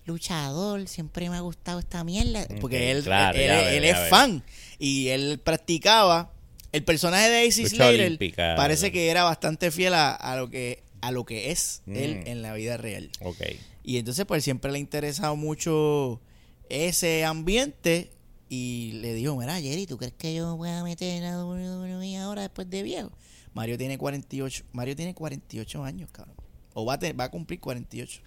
[0.06, 2.46] luchador, siempre me ha gustado esta mierda.
[2.60, 4.42] porque él, claro, él- él es fan
[4.78, 6.30] y él practicaba
[6.72, 10.82] el personaje de Ace Lucha Slater parece que era bastante fiel a, a lo que
[11.00, 12.26] a lo que es él Mm.
[12.28, 13.40] en la vida real Ok.
[13.84, 16.20] Y entonces pues siempre le ha interesado mucho
[16.68, 18.10] ese ambiente
[18.48, 22.16] y le dijo mira Jerry tú crees que yo me pueda meter en la WWE
[22.16, 23.12] ahora después de viejo
[23.52, 26.34] Mario tiene 48 Mario tiene 48 años cabrón.
[26.72, 28.20] O va a, te- va a cumplir 48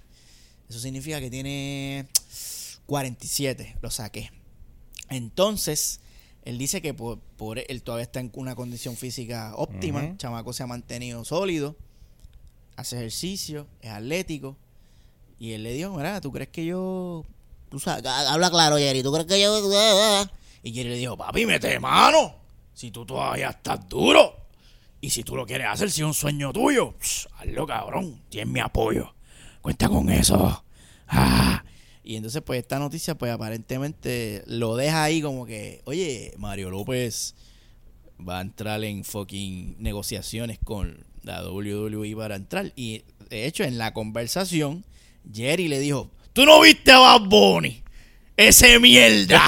[0.69, 2.07] eso significa que tiene
[2.85, 4.31] 47 lo saqué.
[5.09, 5.99] Entonces
[6.43, 10.01] él dice que por, por él todavía está en una condición física óptima.
[10.17, 11.75] Chamaco se ha mantenido sólido.
[12.77, 14.55] Hace ejercicio es atlético
[15.39, 17.23] y él le dijo, mira, ¿tú crees que yo...
[17.79, 19.59] Sabes, ha- habla claro, Jerry, ¿tú crees que yo...
[20.63, 22.35] Y Jerry le dijo, papi, mete mano,
[22.73, 24.35] si tú todavía estás duro.
[24.99, 28.21] Y si tú lo quieres hacer, si es un sueño tuyo, psh, hazlo, cabrón.
[28.29, 29.13] Tienes mi apoyo.
[29.61, 30.63] Cuenta con eso.
[31.07, 31.63] Ah.
[32.03, 37.35] Y entonces, pues, esta noticia, pues, aparentemente lo deja ahí como que, oye, Mario López
[38.27, 42.71] va a entrar en fucking negociaciones con la WWE para entrar.
[42.75, 44.83] Y, de hecho, en la conversación,
[45.31, 47.83] Jerry le dijo, ¿tú no viste a Bad Bunny?
[48.35, 49.41] Ese mierda.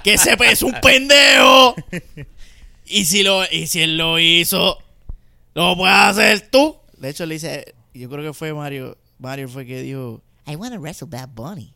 [0.04, 1.74] que ese es un pendejo.
[2.86, 4.78] Y si lo y si él lo hizo,
[5.54, 6.76] lo puedes hacer tú.
[6.96, 10.72] De hecho, le dice, yo creo que fue Mario, Mario fue que dijo, I want
[10.72, 11.75] to wrestle Bad Bunny.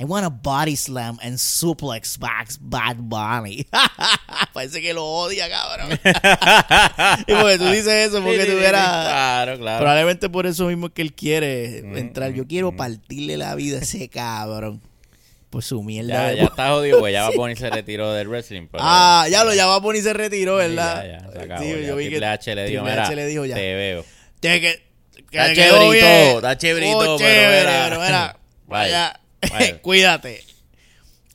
[0.00, 3.66] I want to body slam and suplex box Bad Bunny.
[4.54, 5.90] parece que lo odia, cabrón.
[7.26, 8.82] y porque tú dices eso, porque Sí, eras...
[9.06, 9.78] Claro, claro.
[9.80, 12.32] Probablemente por eso mismo es que él quiere Mm, entrar.
[12.32, 12.76] Yo mm, quiero mm.
[12.76, 14.80] partirle la vida a ese cabrón.
[15.50, 18.28] Por su mierda Ya, de ya está jodido, pues ya va a ponerse retiro del
[18.28, 18.68] wrestling.
[18.70, 21.04] pero- Ah, ya lo ya va a poner y se retiró, Sí, ¿verdad?
[21.04, 21.86] Ya, ya, se acabó, Sí, ya.
[21.88, 23.54] yo vi que Triple H le dijo, H le dijo ya.
[23.56, 24.04] te veo.
[24.40, 24.82] Tiene que,
[25.30, 27.84] que Está chéverito, está chéverito, Oh, pero chévere, mira.
[27.88, 28.36] pero vaya,
[28.66, 29.20] Vaya.
[29.82, 30.42] cuídate.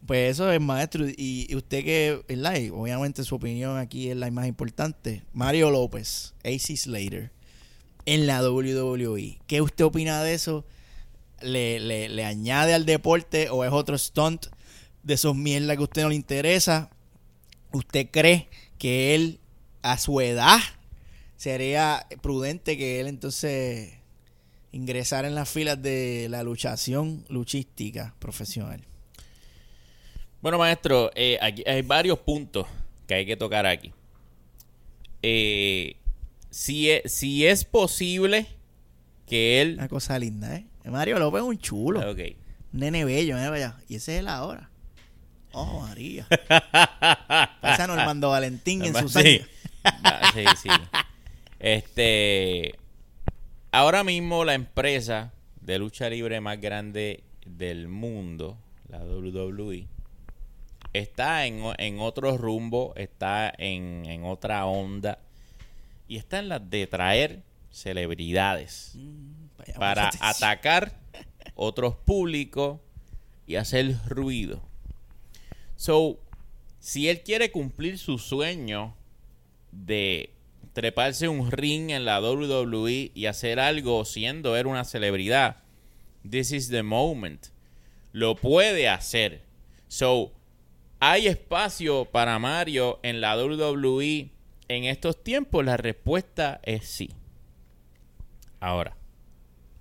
[0.06, 1.06] Pues eso es maestro.
[1.08, 5.24] Y, usted que, obviamente su opinión aquí es la más importante.
[5.34, 7.32] Mario López, AC Slater,
[8.06, 9.39] en la WWE.
[9.47, 10.66] ¿Qué usted opina de eso?
[11.41, 14.47] ¿Le, le, le añade al deporte o es otro stunt
[15.03, 16.91] de esos mierdas que a usted no le interesa?
[17.72, 18.47] ¿Usted cree
[18.78, 19.39] que él,
[19.82, 20.60] a su edad,
[21.36, 23.93] sería prudente que él entonces
[24.76, 28.82] ingresara en las filas de la luchación luchística profesional?
[30.41, 32.67] Bueno, maestro, eh, aquí hay varios puntos
[33.07, 33.93] que hay que tocar aquí.
[35.23, 35.95] Eh,
[36.49, 38.47] si, es, si es posible
[39.26, 39.76] que él...
[39.78, 40.65] Una cosa linda, ¿eh?
[40.86, 42.11] Mario López es un chulo.
[42.11, 42.19] Ok.
[42.73, 43.49] Un nene bello, ¿eh?
[43.49, 43.78] Vaya.
[43.89, 44.69] Y ese es él ahora.
[45.51, 46.28] Oh, María.
[46.49, 49.19] Parece a Normando Valentín en sus Sí.
[49.19, 49.49] años.
[50.05, 50.69] Va- sí, sí.
[51.59, 52.76] Este.
[53.76, 58.57] Ahora mismo la empresa de lucha libre más grande del mundo,
[58.88, 59.86] la WWE,
[60.93, 65.19] está en, en otro rumbo, está en, en otra onda
[66.07, 68.93] y está en la de traer celebridades
[69.57, 70.97] Vaya, para atacar
[71.53, 72.80] otros públicos
[73.45, 74.61] y hacer ruido.
[75.76, 76.17] So,
[76.80, 78.95] si él quiere cumplir su sueño
[79.73, 80.34] de
[80.76, 85.63] treparse un ring en la WWE y hacer algo siendo él una celebridad,
[86.30, 87.47] this is the moment.
[88.11, 89.41] Lo puede hacer.
[89.88, 90.34] So,
[90.99, 94.32] ¿hay espacio para Mario en la WWE
[94.67, 95.63] en estos tiempos?
[95.63, 97.09] La respuesta es sí.
[98.59, 98.97] Ahora,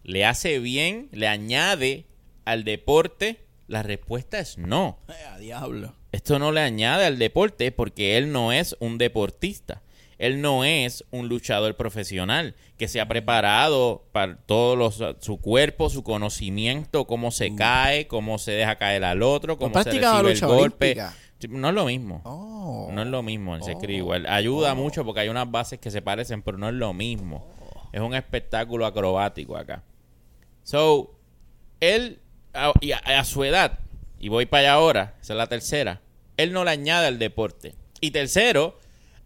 [0.04, 1.08] ¿le hace bien?
[1.10, 2.06] ¿Le añade
[2.44, 3.40] al deporte?
[3.66, 5.00] La respuesta es no.
[5.08, 5.96] Eh, a diablo.
[6.12, 9.82] Esto no le añade al deporte porque él no es un deportista.
[10.18, 15.90] Él no es un luchador profesional que se ha preparado para todo los- su cuerpo,
[15.90, 20.40] su conocimiento, cómo se cae, cómo se deja caer al otro, cómo se recibe el
[20.40, 20.86] golpe.
[20.92, 21.14] olímpica?
[21.48, 22.22] No es lo mismo.
[22.24, 22.88] Oh.
[22.92, 24.04] No es lo mismo, se escribe Oh.
[24.04, 24.26] igual.
[24.26, 24.76] Ayuda Oh.
[24.76, 27.46] mucho porque hay unas bases que se parecen, pero no es lo mismo.
[27.92, 29.82] Es un espectáculo acrobático acá.
[30.62, 31.14] So,
[31.80, 32.20] él,
[32.54, 33.78] a, y a- a su edad,
[34.18, 36.00] y voy para allá ahora, esa es la tercera,
[36.36, 37.74] él no le añade al deporte.
[38.00, 38.78] Y tercero,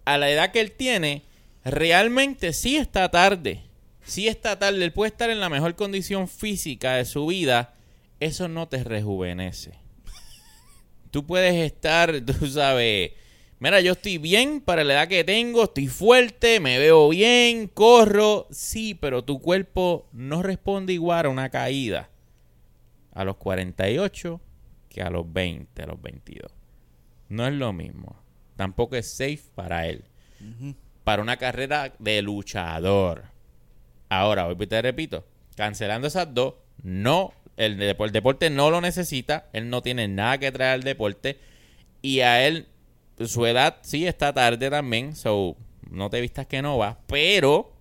[0.08, 1.22] a la edad que él tiene,
[1.64, 3.62] realmente sí está tarde.
[4.02, 4.82] Sí está tarde.
[4.82, 7.74] Él puede estar en la mejor condición física de su vida.
[8.18, 9.74] Eso no te rejuvenece.
[11.10, 13.12] Tú puedes estar, tú sabes,
[13.58, 18.46] mira, yo estoy bien para la edad que tengo, estoy fuerte, me veo bien, corro,
[18.50, 22.08] sí, pero tu cuerpo no responde igual a una caída
[23.12, 24.40] a los 48
[24.88, 26.50] que a los 20, a los 22.
[27.28, 28.27] No es lo mismo.
[28.58, 30.02] Tampoco es safe para él.
[31.04, 33.26] Para una carrera de luchador.
[34.08, 39.70] Ahora, hoy te repito, cancelando esas dos, no, el, el deporte no lo necesita, él
[39.70, 41.38] no tiene nada que traer al deporte
[42.02, 42.66] y a él,
[43.26, 45.56] su edad sí está tarde también, so
[45.88, 47.76] no te vistas que no va, pero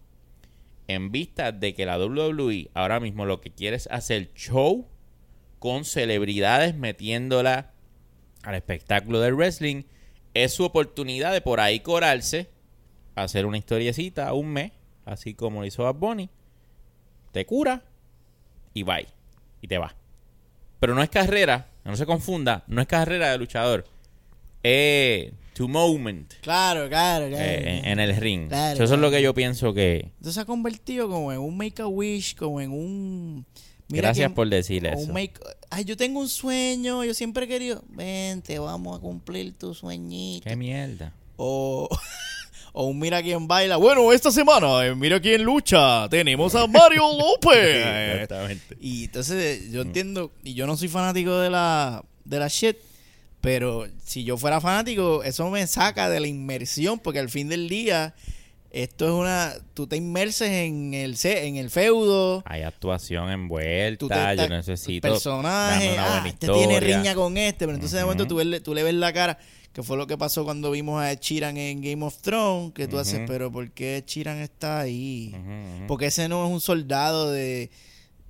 [0.87, 4.87] en vista de que la WWE ahora mismo lo que quiere es hacer show
[5.57, 7.71] con celebridades metiéndola
[8.43, 9.85] al espectáculo del wrestling,
[10.43, 12.49] es su oportunidad de por ahí corarse,
[13.15, 14.71] hacer una historiecita un mes,
[15.05, 16.29] así como lo hizo Bad Bunny,
[17.31, 17.83] te cura
[18.73, 19.07] y bye,
[19.61, 19.95] y te va.
[20.79, 23.85] Pero no es carrera, no se confunda, no es carrera de luchador,
[24.63, 27.43] es to moment Claro, claro, claro.
[27.43, 28.47] eh, en, en el ring.
[28.47, 30.11] Claro, Eso es lo que yo pienso que...
[30.17, 33.45] Entonces se ha convertido como en un make a wish, como en un.
[33.89, 35.11] Gracias que- por decir eso.
[35.13, 37.83] make- Ay, yo tengo un sueño, yo siempre he querido.
[37.89, 40.49] Vente, vamos a cumplir tu sueñito.
[40.49, 41.13] Qué mierda.
[41.37, 41.87] O,
[42.79, 43.77] O un mira quién baila.
[43.77, 47.57] Bueno, esta semana, en mira quién lucha, tenemos a Mario López.
[48.13, 48.77] Exactamente.
[48.79, 52.77] y entonces yo entiendo, y yo no soy fanático de la, de la shit,
[53.41, 57.67] pero si yo fuera fanático, eso me saca de la inmersión, porque al fin del
[57.67, 58.13] día,
[58.71, 63.33] esto es una, tú te inmerses en el, en el feudo, Hay actuación tú te
[63.33, 68.27] envuelta, yo estás- necesito personaje, ah, este tiene riña con este, pero entonces de momento
[68.27, 69.37] tú, ves- tú le ves la cara,
[69.73, 72.87] que fue lo que pasó cuando vimos a Ed Sheeran en Game of Thrones, que
[72.87, 73.25] tú haces, Ujú.
[73.27, 75.35] pero ¿por qué Ed Sheeran está ahí?
[75.87, 77.69] Porque ese no es un soldado de,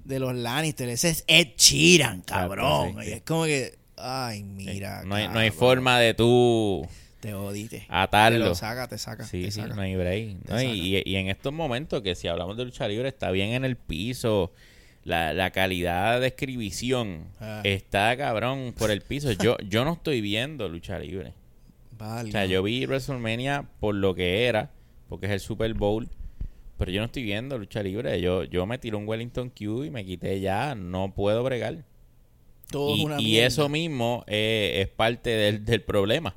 [0.04, 2.90] de los Lannister, ese es Ed Sheeran, cabrón.
[2.90, 5.04] Exacto, sí, y es como que, ay, mira.
[5.06, 6.86] no, hay, no hay forma de tú
[7.20, 7.80] Te odiste.
[7.80, 8.46] Te atarlo.
[8.46, 9.24] lo saca, te saca.
[9.26, 9.76] Sí, te sí, saca.
[9.76, 10.44] no hay break.
[10.44, 13.50] Te No, y, y- en estos momentos que si hablamos de lucha libre está bien
[13.52, 14.52] en el piso,
[15.04, 17.62] la, la calidad de escribición Ah.
[17.64, 19.32] está cabrón por el piso.
[19.32, 21.34] Yo, yo no estoy viendo lucha libre.
[21.98, 22.30] Vale.
[22.30, 24.70] O sea, yo vi WrestleMania por lo que era,
[25.10, 26.08] porque es el Super Bowl,
[26.78, 28.22] pero yo no estoy viendo lucha libre.
[28.22, 31.84] Yo, yo me tiré un Wellington Q y me quité ya, no puedo bregar.
[32.70, 36.36] Todo es Y, una y eso mismo eh, es parte del, del problema.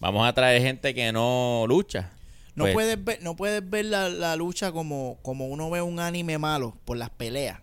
[0.00, 2.12] Vamos a traer gente que no lucha.
[2.54, 5.98] No Pues, puedes ver, no puedes ver la, la lucha como, como uno ve un
[5.98, 7.58] anime malo por las peleas.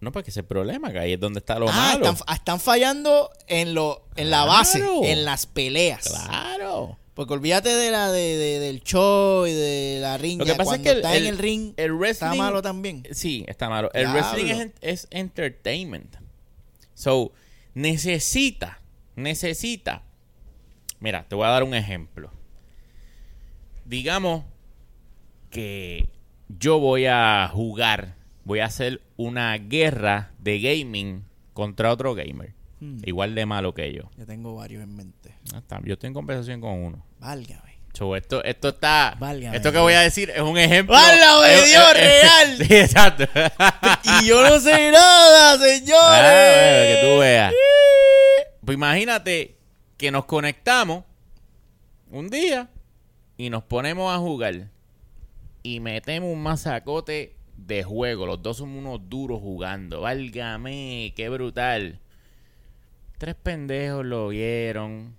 [0.00, 2.10] No, porque ese es el problema, que ahí es donde está lo ah, malo.
[2.10, 6.04] están, están fallando en lo, en la base, en las peleas.
[6.08, 6.98] Claro.
[7.14, 10.38] Porque olvídate de la de, de- del show y de la riña.
[10.40, 13.02] Lo que pasa es que el- está en el- ring, el está wrestling- malo también.
[13.12, 13.88] Sí, está malo.
[13.94, 14.20] El Diablo.
[14.32, 16.16] wrestling es, es entertainment.
[16.94, 17.32] So,
[17.74, 18.80] necesita,
[19.16, 20.02] necesita.
[21.04, 22.30] Mira, te voy a dar un ejemplo.
[23.84, 24.42] Digamos
[25.50, 26.08] que
[26.48, 32.54] yo voy a jugar, voy a hacer una guerra de gaming contra otro gamer.
[32.80, 33.02] Hmm.
[33.04, 34.04] Igual de malo que yo.
[34.16, 35.34] Yo tengo varios en mente.
[35.52, 37.04] Ah, está, Yo estoy en conversación con uno.
[37.18, 37.80] Válgame.
[37.92, 39.14] So, esto, esto está.
[39.20, 40.94] Válgame esto que voy a decir es un ejemplo.
[40.96, 42.56] ¡Válgame Dios, es- real!
[42.66, 43.24] Sí, exacto.
[44.22, 45.92] Y yo no sé nada, señores.
[46.00, 47.52] Ah, bueno, que tú veas.
[48.64, 49.58] Pues imagínate
[50.04, 51.02] que nos conectamos
[52.10, 52.68] un día
[53.38, 54.68] y nos ponemos a jugar
[55.62, 58.26] y metemos un masacote de juego.
[58.26, 60.02] Los dos somos unos duros jugando.
[60.02, 62.00] Válgame, qué brutal.
[63.16, 65.16] Tres pendejos lo vieron.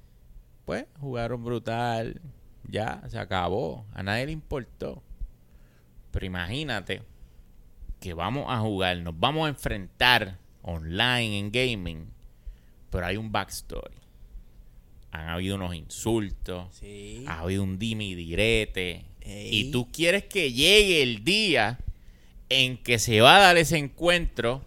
[0.66, 2.22] Pues jugaron brutal.
[2.70, 3.88] Ya, se acabó.
[3.92, 5.02] A nadie le importó.
[6.12, 7.02] Pero imagínate
[8.00, 12.14] que vamos a jugar, nos vamos a enfrentar online en gaming,
[12.92, 14.05] pero hay un backstory.
[15.16, 17.24] Han habido unos insultos, Sí.
[17.28, 19.06] ha habido un dime y direte.
[19.22, 19.50] Ey.
[19.52, 21.80] Y tú quieres que llegue el día
[22.50, 24.64] en que se va a dar ese encuentro,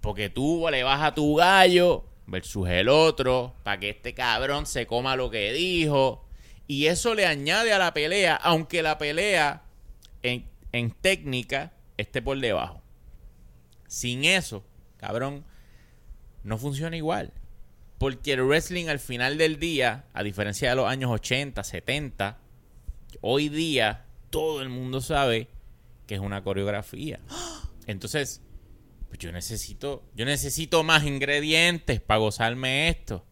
[0.00, 4.86] porque tú le vas a tu gallo versus el otro, para que este cabrón se
[4.86, 6.24] coma lo que dijo.
[6.66, 9.62] Y eso le añade a la pelea, aunque la pelea
[10.22, 12.80] en, en técnica esté por debajo.
[13.88, 14.64] Sin eso,
[14.96, 15.44] cabrón,
[16.44, 17.32] no funciona igual.
[18.02, 22.36] Porque el wrestling al final del día, a diferencia de los años 80, 70,
[23.20, 25.46] hoy día todo el mundo sabe
[26.08, 27.20] que es una coreografía.
[27.86, 28.42] Entonces,
[29.06, 33.24] pues yo necesito, yo necesito más ingredientes para gozarme esto.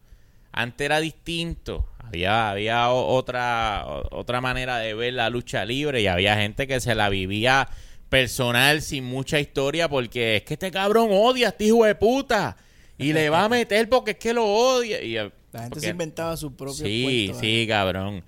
[0.53, 1.89] Antes era distinto.
[1.99, 6.95] Había, había otra, otra manera de ver la lucha libre y había gente que se
[6.95, 7.67] la vivía
[8.07, 12.55] personal sin mucha historia porque es que este cabrón odia a este hijo de puta
[13.01, 15.01] y le va a meter porque es que lo odia.
[15.01, 18.23] Y, La gente porque- se inventaba su propio Sí, sí, cabrón.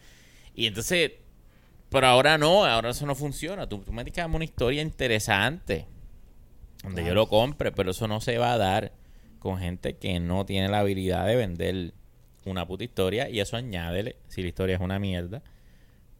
[0.56, 1.12] Y entonces,
[1.90, 3.68] pero ahora no, ahora eso no funciona.
[3.68, 5.88] Tú, tú me darme una historia interesante
[6.84, 8.92] donde yo lo compre, pero eso no se va a dar
[9.40, 11.94] con gente que no tiene la habilidad de vender
[12.46, 15.42] una puta historia y eso añádele, si la historia es una mierda,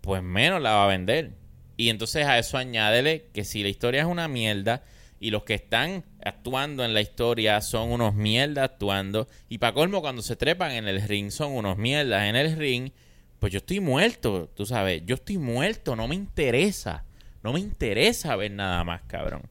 [0.02, 1.32] pues menos la va a vender.
[1.76, 4.84] Y entonces a eso añádele que si la historia es una mierda
[5.24, 9.30] y los que están actuando en la historia son unos mierdas actuando.
[9.48, 12.24] Y para colmo cuando se trepan en el ring son unos mierdas.
[12.24, 12.92] En el ring,
[13.40, 17.06] pues yo estoy muerto, tú sabes, yo estoy muerto, no me interesa,
[17.42, 19.44] no me interesa ver nada más, cabrón.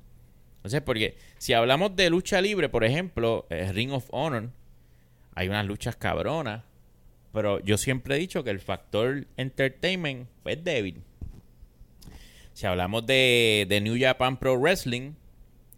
[0.57, 4.51] Entonces, porque si hablamos de lucha libre, por ejemplo, eh, Ring of Honor,
[5.35, 6.65] hay unas luchas cabronas,
[7.33, 11.03] pero yo siempre he dicho que el factor entertainment es débil.
[12.53, 15.13] Si hablamos de, de New Japan Pro Wrestling,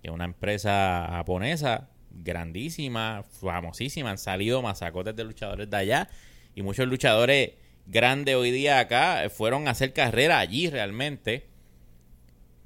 [0.05, 6.11] que es una empresa japonesa grandísima, famosísima, han salido masacotes de luchadores de allá
[6.55, 7.53] y muchos luchadores
[7.87, 11.47] grandes hoy día acá fueron a hacer carrera allí realmente.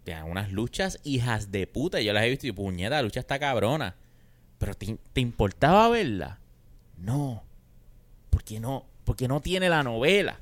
[0.03, 3.39] Te unas luchas hijas de puta, yo las he visto y puñeta, la lucha está
[3.39, 3.95] cabrona.
[4.59, 6.41] Pero ¿te, te importaba verla?
[6.97, 7.45] No.
[8.31, 10.41] Porque no, porque no tiene la novela.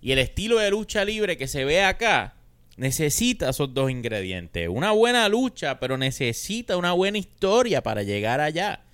[0.00, 2.34] Y el estilo de lucha libre que se ve acá
[2.76, 4.68] necesita esos dos ingredientes.
[4.68, 8.84] Una buena lucha, pero necesita una buena historia para llegar allá.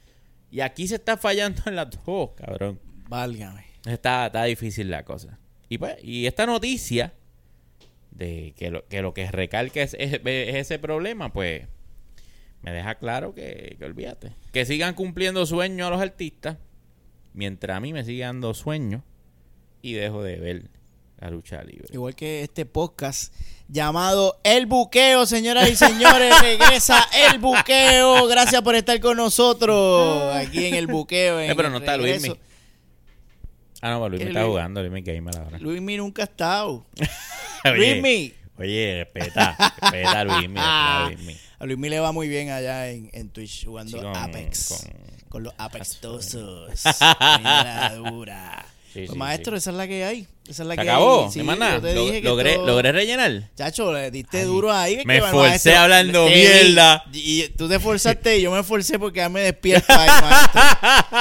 [0.51, 2.81] Y aquí se está fallando en las dos, cabrón.
[3.09, 3.65] Válgame.
[3.87, 5.39] Está, está difícil la cosa.
[5.69, 7.15] Y pues, y esta noticia
[8.11, 11.67] de que lo que, lo que recalca es, es- es ese problema, pues
[12.63, 14.33] me deja claro que, que olvídate.
[14.53, 16.59] Que sigan cumpliendo sueños a los artistas,
[17.33, 19.03] mientras a mí me sigue dando sueños
[19.81, 20.71] y dejo de ver
[21.21, 21.87] la lucha libre.
[21.93, 23.33] Igual que este podcast
[23.69, 28.27] llamado El Buqueo, señoras y señores, regresa El Buqueo.
[28.27, 31.41] Gracias por estar con nosotros aquí en El Buqueo.
[31.41, 31.97] en Eh, pero no está.
[31.97, 32.35] Luismi.
[33.83, 34.51] Ah, no, Luis ¿Qué me está Luis?
[34.51, 35.59] jugando, Luis me gamer ahora.
[35.59, 36.85] Luismi nunca ha estado.
[37.65, 38.35] Luismi.
[38.59, 41.37] Oye, respeta, respeta a Luismi, a Luismi.
[41.59, 44.69] A Luismi le va muy bien allá en, en Twitch jugando Sí, con- Apex.
[44.69, 44.93] Con,
[45.31, 46.83] con- los Apextosos.
[47.97, 48.67] Dura.
[48.93, 50.27] Sí, Pues, sí, maestro, esa es la que hay.
[50.49, 51.31] Esa es la ¿Se que acabó?
[51.31, 51.75] Sí, ¿De más nada?
[51.77, 53.43] yo te Lo- dije que logré, todo- ¿Logré rellenar?
[53.57, 54.97] Chacho, le diste duro ahí.
[54.97, 57.05] que me esforcé hablando te mierda.
[57.13, 57.43] vi.
[57.45, 59.95] Y tú te esforzaste y yo me esforcé porque ya me despierta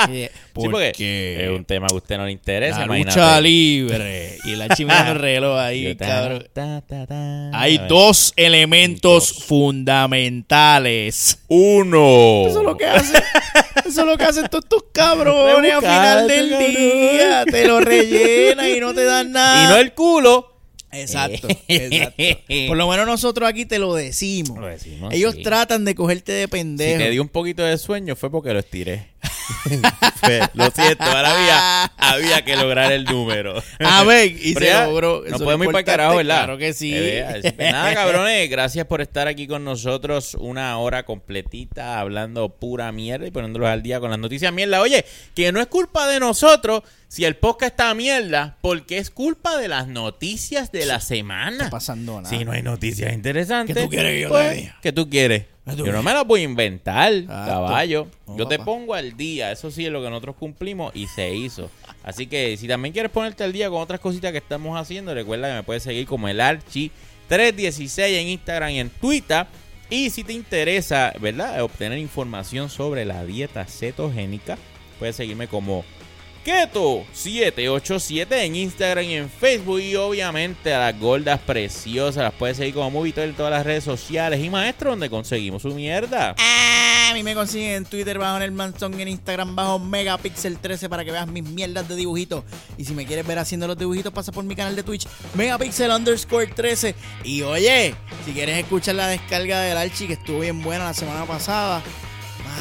[0.08, 0.16] ahí.
[0.26, 3.18] Y- Sí, porque es un tema que a usted no le interesa, la imagínate.
[3.18, 4.38] lucha libre.
[4.44, 6.46] Y la chimera el reloj ahí, cabrón.
[6.52, 7.50] ta, ta, ta.
[7.58, 9.44] Hay dos elementos Dos.
[9.46, 11.40] fundamentales.
[11.48, 12.46] Uno.
[12.48, 13.22] Eso es lo que hacen.
[13.86, 17.46] Eso es lo que hacen todos estos cabrones al final del día.
[17.46, 20.56] Te lo rellenan y no te dan Y no el culo.
[20.92, 22.24] Exacto, exacto.
[22.68, 24.58] Por lo menos nosotros aquí te lo decimos.
[24.58, 25.44] Lo decimos, Ellos sí.
[25.44, 26.98] tratan de cogerte de Si pendejo.
[26.98, 29.10] te dio un poquito de sueño fue porque lo estiré.
[30.54, 33.62] Lo siento, ahora había, había que lograr el número.
[33.80, 35.26] A ver, y Pero se ya, logró.
[35.26, 36.38] Es podemos ir para el carajo, ¿verdad?
[36.38, 36.92] Claro que sí.
[36.96, 42.92] Eh, pues nada, cabrones, gracias por estar aquí con nosotros una hora completita hablando pura
[42.92, 44.82] mierda y poniéndolos al día con las noticias mierda.
[44.82, 45.04] Oye,
[45.36, 49.58] que no es culpa de nosotros si el podcast está a mierda, porque es culpa
[49.58, 51.64] de las noticias de la semana.
[51.66, 52.30] No pasando nada.
[52.30, 53.76] Si no hay noticias interesantes.
[53.76, 54.78] ¿Qué tú quieres que yo pues, te diga?
[54.80, 55.46] ¿Qué tú quieres?
[55.66, 57.52] ¿Qué tú Yo no me las voy a inventar, Exacto.
[57.52, 58.08] caballo.
[58.28, 59.52] No, Yo te pongo al día.
[59.52, 61.72] Eso sí es lo que nosotros cumplimos y se hizo.
[62.04, 65.48] Así que si también quieres ponerte al día con otras cositas que estamos haciendo, recuerda
[65.48, 66.92] que me puedes seguir como el Archi
[67.28, 69.48] 316 en Instagram y en Twitter.
[69.90, 71.64] Y si te interesa, ¿verdad?
[71.64, 74.60] Obtener información sobre la dieta cetogénica,
[75.00, 75.84] puedes seguirme como
[76.50, 79.80] Keto787 en Instagram y en Facebook.
[79.82, 83.84] Y obviamente a las gordas preciosas las puedes seguir como Movito en todas las redes
[83.84, 84.44] sociales.
[84.44, 86.36] Y maestro, donde conseguimos su mierda.
[86.40, 90.90] Ah, a mí me consiguen en Twitter bajo el Manzón, en Instagram bajo Megapixel 13
[90.90, 92.44] para que veas mis mierdas de dibujitos.
[92.80, 95.92] Y si me quieres ver haciendo los dibujitos, pasa por mi canal de Twitch, Megapixel
[95.92, 96.96] underscore 13.
[97.26, 97.94] Y oye,
[98.26, 101.84] si quieres escuchar la descarga del Archie, que estuvo bien buena la semana pasada,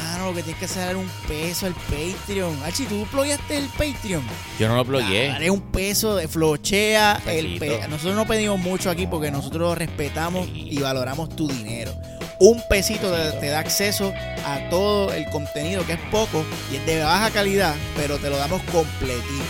[0.03, 2.63] mano, lo que tienes que hacer es dar un peso al Patreon.
[2.63, 4.23] Archie, ¿tú plugueaste el Patreon?
[4.59, 5.27] Yo no lo blogueé.
[5.29, 7.21] Dale un peso de flochea.
[7.25, 7.79] El Pesito.
[7.81, 9.37] pe- nosotros no pedimos mucho aquí porque No.
[9.37, 10.67] nosotros respetamos Sí.
[10.71, 11.93] y valoramos tu dinero.
[12.41, 14.13] Un pesito te, te da acceso
[14.45, 18.37] a todo el contenido que es poco y es de baja calidad, pero te lo
[18.37, 19.43] damos completito.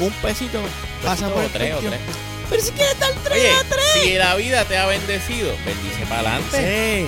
[0.00, 0.60] Un pesito
[1.02, 1.98] pasa por el tres o tres.
[2.50, 3.84] Pero si quieres dar tres Oye, a tres.
[4.02, 6.56] si la vida te ha bendecido, bendice para adelante.
[6.58, 7.06] Sí,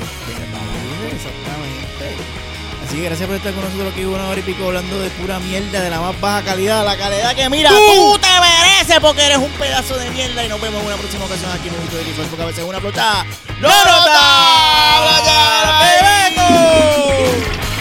[1.14, 1.91] exactamente.
[2.92, 5.38] Así que gracias por estar con nosotros aquí una hora y pico hablando de pura
[5.38, 9.38] mierda de la más baja calidad, la calidad que mira, tú te mereces porque eres
[9.38, 12.04] un pedazo de mierda y nos vemos en una próxima ocasión aquí en un video
[12.04, 13.24] de porque a veces una flochada.
[13.62, 15.22] ¡No nota!
[15.80, 17.71] ¡Te vengo!